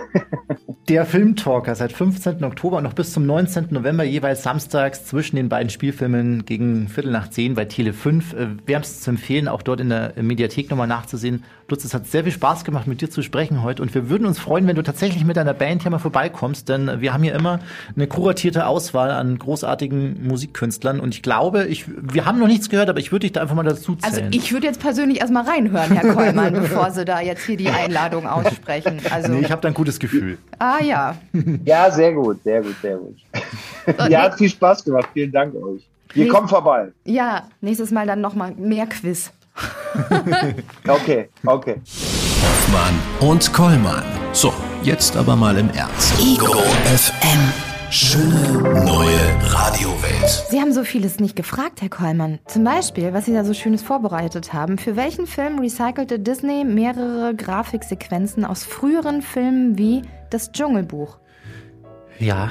der 0.88 1.06
Filmtalker 1.06 1.74
seit 1.74 1.92
15. 1.92 2.44
Oktober 2.44 2.78
und 2.78 2.84
noch 2.84 2.94
bis 2.94 3.12
zum 3.12 3.26
19. 3.26 3.68
November 3.70 4.04
jeweils 4.04 4.42
samstags 4.42 5.04
zwischen 5.04 5.36
den 5.36 5.48
beiden 5.48 5.70
Spielfilmen 5.70 6.44
gegen 6.44 6.88
Viertel 6.88 7.12
nach 7.12 7.28
zehn 7.30 7.54
bei 7.54 7.64
Tele 7.64 7.92
5. 7.92 8.32
Äh, 8.32 8.46
Wärmstens 8.66 9.02
zu 9.02 9.10
empfehlen, 9.10 9.48
auch 9.48 9.62
dort 9.62 9.80
in 9.80 9.88
der 9.88 10.12
Mediathek 10.20 10.70
nochmal 10.70 10.88
nachzusehen. 10.88 11.44
Lutz, 11.68 11.84
es 11.84 11.94
hat 11.94 12.06
sehr 12.06 12.24
viel 12.24 12.32
Spaß 12.32 12.64
gemacht, 12.64 12.86
mit 12.86 13.00
dir 13.00 13.08
zu 13.08 13.22
sprechen 13.22 13.62
heute 13.62 13.82
und 13.82 13.94
wir 13.94 14.10
würden 14.10 14.26
uns 14.26 14.38
freuen, 14.38 14.66
wenn 14.66 14.76
du 14.76 14.82
tatsächlich 14.82 15.24
mit 15.24 15.38
deiner 15.38 15.54
Band 15.54 15.82
hier 15.82 15.90
mal 15.90 15.98
vorbeikommst, 15.98 16.68
denn 16.68 17.00
wir 17.00 17.14
haben 17.14 17.22
hier 17.22 17.34
immer 17.34 17.60
eine 17.96 18.06
kuratierte 18.06 18.66
Auswahl 18.66 19.10
an 19.10 19.38
großartigen 19.38 20.26
Musikkünstlern 20.26 21.00
und 21.00 21.14
ich 21.14 21.22
glaube, 21.22 21.64
ich, 21.64 21.83
wir 21.86 22.24
haben 22.24 22.38
noch 22.38 22.46
nichts 22.46 22.68
gehört, 22.68 22.88
aber 22.88 22.98
ich 22.98 23.12
würde 23.12 23.20
dich 23.20 23.32
da 23.32 23.40
einfach 23.42 23.54
mal 23.54 23.62
dazu 23.64 23.96
also 24.02 24.16
zählen. 24.16 24.32
ich 24.32 24.52
würde 24.52 24.66
jetzt 24.66 24.80
persönlich 24.80 25.20
erstmal 25.20 25.44
reinhören, 25.44 25.90
Herr 25.92 26.12
Kollmann, 26.14 26.52
bevor 26.54 26.90
Sie 26.90 27.04
da 27.04 27.20
jetzt 27.20 27.44
hier 27.44 27.56
die 27.56 27.68
Einladung 27.68 28.26
aussprechen. 28.26 29.00
Also, 29.10 29.32
nee, 29.32 29.40
ich 29.40 29.50
habe 29.50 29.60
da 29.62 29.68
ein 29.68 29.74
gutes 29.74 29.98
Gefühl. 29.98 30.38
ah 30.58 30.82
ja. 30.82 31.16
ja, 31.64 31.90
sehr 31.90 32.12
gut, 32.12 32.42
sehr 32.44 32.62
gut, 32.62 32.76
sehr 32.82 32.96
gut. 32.96 33.16
ja, 34.10 34.22
hat 34.22 34.36
viel 34.38 34.48
Spaß 34.50 34.84
gemacht. 34.84 35.08
Vielen 35.12 35.32
Dank 35.32 35.54
euch. 35.54 35.82
Ihr 36.14 36.24
Nee. 36.24 36.28
kommt 36.30 36.48
vorbei. 36.50 36.92
Ja, 37.04 37.48
nächstes 37.60 37.90
Mal 37.90 38.06
dann 38.06 38.20
nochmal 38.20 38.52
mehr 38.56 38.86
Quiz. 38.86 39.30
Okay, 40.88 41.28
okay. 41.46 41.76
Hoffmann 42.42 42.94
und 43.30 43.52
Kollmann. 43.52 44.02
So, 44.32 44.52
jetzt 44.82 45.16
aber 45.16 45.36
mal 45.36 45.56
im 45.56 45.70
Ernst. 45.70 46.14
Ego 46.20 46.54
FM. 46.96 47.73
Schöne 47.90 48.34
neue 48.84 49.52
Radiowelt. 49.52 50.28
Sie 50.48 50.60
haben 50.60 50.72
so 50.72 50.84
vieles 50.84 51.20
nicht 51.20 51.36
gefragt, 51.36 51.80
Herr 51.82 51.88
Kollmann. 51.88 52.38
Zum 52.46 52.64
Beispiel, 52.64 53.12
was 53.12 53.26
Sie 53.26 53.32
da 53.32 53.44
so 53.44 53.54
Schönes 53.54 53.82
vorbereitet 53.82 54.52
haben. 54.52 54.78
Für 54.78 54.96
welchen 54.96 55.26
Film 55.26 55.58
recycelte 55.58 56.18
Disney 56.18 56.64
mehrere 56.64 57.34
Grafiksequenzen 57.34 58.44
aus 58.44 58.64
früheren 58.64 59.22
Filmen 59.22 59.78
wie 59.78 60.02
Das 60.30 60.50
Dschungelbuch? 60.52 61.18
Ja, 62.18 62.50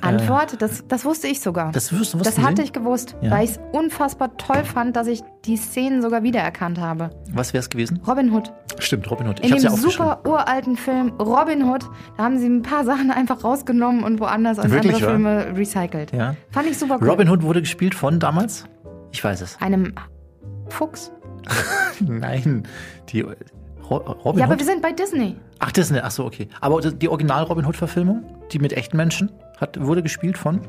Antwort, 0.00 0.60
das, 0.62 0.84
das 0.88 1.04
wusste 1.04 1.28
ich 1.28 1.40
sogar. 1.40 1.72
das 1.72 1.88
du 1.88 1.98
Das 2.22 2.38
hatte 2.38 2.62
ich 2.62 2.72
gewusst, 2.72 3.16
Ja. 3.20 3.30
weil 3.32 3.44
ich 3.44 3.52
es 3.52 3.60
unfassbar 3.72 4.36
toll 4.36 4.64
fand, 4.64 4.96
dass 4.96 5.06
ich 5.06 5.22
die 5.44 5.56
Szenen 5.56 6.02
sogar 6.02 6.22
wiedererkannt 6.22 6.78
habe. 6.80 7.10
Was 7.32 7.52
wäre 7.52 7.60
es 7.60 7.70
gewesen? 7.70 8.00
Robin 8.06 8.32
Hood. 8.32 8.52
Stimmt, 8.78 9.10
Robin 9.10 9.28
Hood. 9.28 9.40
Ich 9.40 9.50
In 9.50 9.56
dem 9.56 9.64
ja 9.64 9.70
super 9.70 10.20
uralten 10.26 10.76
Film 10.76 11.12
Robin 11.20 11.64
Hood, 11.68 11.84
da 12.16 12.24
haben 12.24 12.38
sie 12.38 12.46
ein 12.46 12.62
paar 12.62 12.84
Sachen 12.86 13.10
einfach 13.10 13.44
rausgenommen 13.44 14.02
und 14.04 14.20
woanders 14.20 14.58
aus 14.58 14.70
Wirklich, 14.70 14.94
andere 14.94 15.00
ja? 15.00 15.08
Filme 15.10 15.58
recycelt. 15.58 16.12
Ja. 16.12 16.34
Fand 16.50 16.68
ich 16.68 16.78
super 16.78 16.98
cool. 17.00 17.08
Robin 17.10 17.28
Hood 17.28 17.42
wurde 17.42 17.60
gespielt 17.60 17.94
von 17.94 18.18
damals? 18.18 18.64
Ich 19.12 19.22
weiß 19.22 19.40
es. 19.42 19.60
Einem 19.60 19.94
Fuchs. 20.68 21.12
Nein, 22.00 22.62
die 23.08 23.20
Ro 23.22 23.96
Robin 23.96 24.38
ja, 24.38 24.44
aber 24.44 24.52
Hood. 24.54 24.60
wir 24.60 24.66
sind 24.66 24.80
bei 24.82 24.92
Disney. 24.92 25.36
Ach, 25.58 25.72
Disney. 25.72 26.00
Ach 26.02 26.10
so, 26.10 26.24
okay. 26.24 26.48
Aber 26.60 26.80
die 26.80 27.08
Original 27.08 27.42
Robin 27.44 27.66
Hood 27.66 27.76
Verfilmung, 27.76 28.22
die 28.52 28.58
mit 28.58 28.72
echten 28.72 28.96
Menschen, 28.96 29.30
hat, 29.60 29.80
wurde 29.80 30.02
gespielt 30.02 30.36
von 30.38 30.60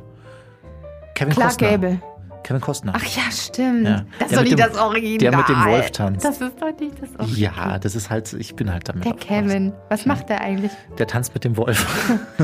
Kevin 1.16 1.34
Clark 1.34 1.50
Costner. 1.52 1.70
Gable. 1.70 2.00
Kevin 2.44 2.60
Costner. 2.62 2.94
Ach 2.96 3.04
ja, 3.06 3.32
stimmt. 3.32 3.88
Ja. 3.88 4.02
Das 4.20 4.30
ist 4.32 4.38
doch 4.38 4.42
nicht 4.44 4.60
dem- 4.60 4.68
das 4.68 4.78
Original. 4.78 5.18
der 5.18 5.38
mit 5.38 5.48
dem 5.48 5.66
Wolf 5.66 5.92
tanzt. 5.92 6.26
Das 6.26 6.42
ist 6.42 6.62
doch 6.62 6.68
nicht 6.80 7.02
das 7.02 7.10
Original. 7.18 7.70
ja, 7.70 7.80
das 7.80 7.96
ist 7.96 8.10
halt, 8.10 8.34
ich 8.34 8.56
bin 8.56 8.70
halt 8.72 8.90
damit. 8.90 9.06
Der. 9.06 9.14
Kevin. 9.14 9.72
Was 9.90 10.06
macht 10.06 10.28
der 10.28 10.42
eigentlich? 10.42 10.72
Der 10.98 11.08
tanzt 11.08 11.34
mit 11.34 11.46
dem 11.46 11.56
Wolf. 11.56 11.88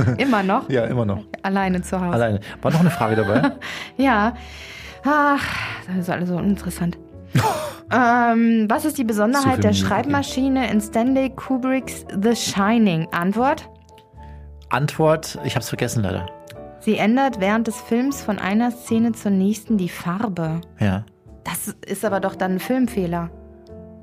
Immer 0.17 0.41
noch? 0.43 0.69
ja, 0.69 0.85
immer 0.85 1.03
noch. 1.05 1.23
Alleine 1.43 1.81
zu 1.81 1.99
Hause. 1.99 2.13
Alleine. 2.13 2.39
War 2.61 2.71
noch 2.71 2.79
eine 2.79 2.91
Frage 2.91 3.15
dabei? 3.17 3.51
Ja. 3.97 4.35
Ach, 5.03 5.43
das 5.87 5.97
ist 5.97 6.09
alles 6.09 6.29
so 6.29 6.37
uninteressant. 6.37 6.97
ähm, 7.91 8.65
was 8.69 8.85
ist 8.85 8.97
die 8.97 9.03
Besonderheit 9.03 9.63
der 9.63 9.73
Schreibmaschine 9.73 10.69
in 10.71 10.79
Stanley 10.81 11.29
Kubricks 11.29 12.05
The 12.21 12.35
Shining? 12.35 13.07
Antwort? 13.11 13.69
Antwort, 14.69 15.39
ich 15.43 15.55
hab's 15.55 15.69
vergessen 15.69 16.03
leider. 16.03 16.27
Sie 16.81 16.97
ändert 16.97 17.39
während 17.39 17.67
des 17.67 17.75
Films 17.81 18.21
von 18.21 18.39
einer 18.39 18.71
Szene 18.71 19.11
zur 19.11 19.31
nächsten 19.31 19.77
die 19.77 19.89
Farbe. 19.89 20.61
Ja. 20.79 21.03
Das 21.43 21.75
ist 21.85 22.05
aber 22.05 22.19
doch 22.19 22.35
dann 22.35 22.53
ein 22.53 22.59
Filmfehler. 22.59 23.29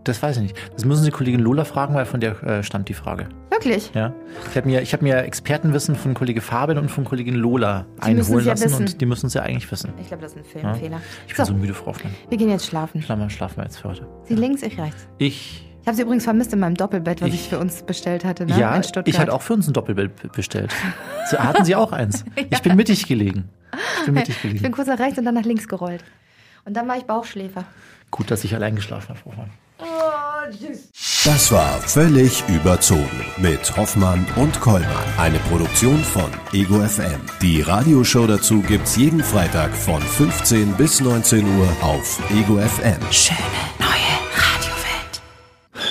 Das 0.05 0.23
weiß 0.23 0.37
ich 0.37 0.43
nicht. 0.45 0.57
Das 0.75 0.85
müssen 0.85 1.03
Sie 1.03 1.11
Kollegin 1.11 1.41
Lola 1.41 1.65
fragen, 1.65 1.95
weil 1.95 2.05
von 2.05 2.21
der 2.21 2.41
äh, 2.45 2.63
stammt 2.63 2.89
die 2.89 2.95
Frage. 2.95 3.29
Wirklich? 3.51 3.91
Ja. 3.95 4.13
Ich 4.51 4.57
habe 4.57 4.69
mir, 4.69 4.83
ich 4.83 4.93
hab 4.93 5.03
mir 5.03 5.17
Expertenwissen 5.19 5.97
von 5.97 6.15
Kollege 6.15 6.41
Fabian 6.41 6.79
und 6.79 6.91
von 6.91 7.05
Kollegin 7.05 7.35
Lola 7.35 7.87
Die 7.99 8.03
einholen 8.03 8.45
ja 8.45 8.53
lassen 8.53 8.65
wissen. 8.67 8.81
und 8.87 9.01
die 9.01 9.07
müssen 9.07 9.27
es 9.27 9.35
ja 9.35 9.43
eigentlich 9.43 9.69
wissen. 9.73 9.93
Ich 10.01 10.09
glaube, 10.09 10.23
das 10.23 10.33
ist 10.33 10.39
ein 10.39 10.45
Filmfehler. 10.45 11.01
Ich 11.27 11.35
bin 11.35 11.45
so, 11.45 11.53
So, 11.53 11.59
müde, 11.59 11.75
Frau 11.75 11.87
Hoffmann. 11.87 12.15
wir 12.29 12.39
gehen 12.39 12.51
jetzt 12.51 12.67
schlafen. 12.67 13.03
Schlafen, 13.03 13.31
schlafen 13.31 13.57
wir 13.57 13.65
jetzt 13.65 13.79
für 13.79 13.89
heute. 13.89 14.07
Sie 14.25 14.35
links, 14.37 14.63
ich 14.63 14.79
rechts. 14.79 15.09
Ich, 15.19 15.66
Ich 15.87 15.89
habe 15.89 15.97
sie 15.99 16.03
übrigens 16.03 16.25
vermisst 16.25 16.53
in 16.53 16.59
meinem 16.59 16.75
Doppelbett, 16.75 17.23
was 17.23 17.29
ich, 17.29 17.35
Ich- 17.37 17.49
für 17.49 17.61
uns 17.61 17.83
bestellt 17.85 18.25
hatte, 18.25 18.45
ne? 18.45 18.59
ja, 18.59 18.75
in 18.75 18.83
Stuttgart. 18.83 19.07
ich 19.07 19.21
hatte 19.21 19.33
auch 19.33 19.43
für 19.43 19.53
uns 19.53 19.69
ein 19.69 19.73
Doppelbild 19.73 20.17
b- 20.21 20.29
bestellt. 20.35 20.73
So, 21.31 21.39
hatten 21.39 21.65
Sie 21.65 21.77
auch 21.77 21.93
eins? 21.93 22.25
Ich 22.51 22.61
bin 22.61 22.75
mittig 22.75 23.07
gelegen. 23.07 23.49
Ich 24.01 24.05
bin 24.07 24.15
mittig 24.15 24.35
Ich 24.35 24.43
bin 24.43 24.53
gelegen. 24.57 24.73
kurz 24.75 24.89
nach 24.89 24.99
rechts 24.99 25.17
und 25.17 25.25
dann 25.25 25.35
nach 25.35 25.45
links 25.45 25.69
gerollt. 25.69 26.03
Und 26.65 26.77
dann 26.77 26.89
war 26.89 26.97
ich 26.97 27.05
Bauchschläfer. 27.05 27.63
Gut, 28.11 28.33
dass 28.33 28.43
ich 28.43 28.53
allein 28.53 28.75
geschlafen 28.75 29.11
habe, 29.11 29.19
Frau 29.21 29.31
Hoffmann. 29.31 29.51
Das 31.25 31.53
war 31.53 31.79
völlig 31.83 32.43
überzogen 32.49 33.25
mit 33.37 33.77
Hoffmann 33.77 34.27
und 34.35 34.61
Kollmann. 34.61 34.91
Eine 35.19 35.39
Produktion 35.39 35.99
von 36.03 36.31
Ego 36.53 36.81
FM. 36.81 37.21
Die 37.41 37.61
Radioshow 37.63 38.27
dazu 38.27 38.61
gibt's 38.63 38.97
jeden 38.97 39.23
Freitag 39.23 39.73
von 39.73 40.03
15 40.03 40.73
bis 40.73 41.01
19 41.01 41.45
Uhr 41.61 41.69
auf 41.81 42.21
Ego 42.33 42.59
FM. 42.59 42.99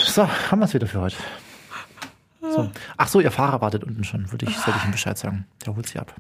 So, 0.06 0.28
haben 0.52 0.60
wir 0.60 0.66
es 0.66 0.74
wieder 0.74 0.88
für 0.88 1.02
heute. 1.02 1.18
So. 2.42 2.70
Ach 2.96 3.08
so, 3.08 3.20
Ihr 3.20 3.32
Fahrer 3.32 3.60
wartet 3.62 3.84
unten 3.84 4.04
schon. 4.04 4.32
Würde 4.32 4.46
ich, 4.46 4.56
sollte 4.58 4.80
ich 4.80 4.86
ihm 4.86 4.92
Bescheid 4.92 5.18
sagen. 5.18 5.46
Der 5.66 5.76
holt 5.76 5.88
sie 5.90 6.00
ab. 6.00 6.14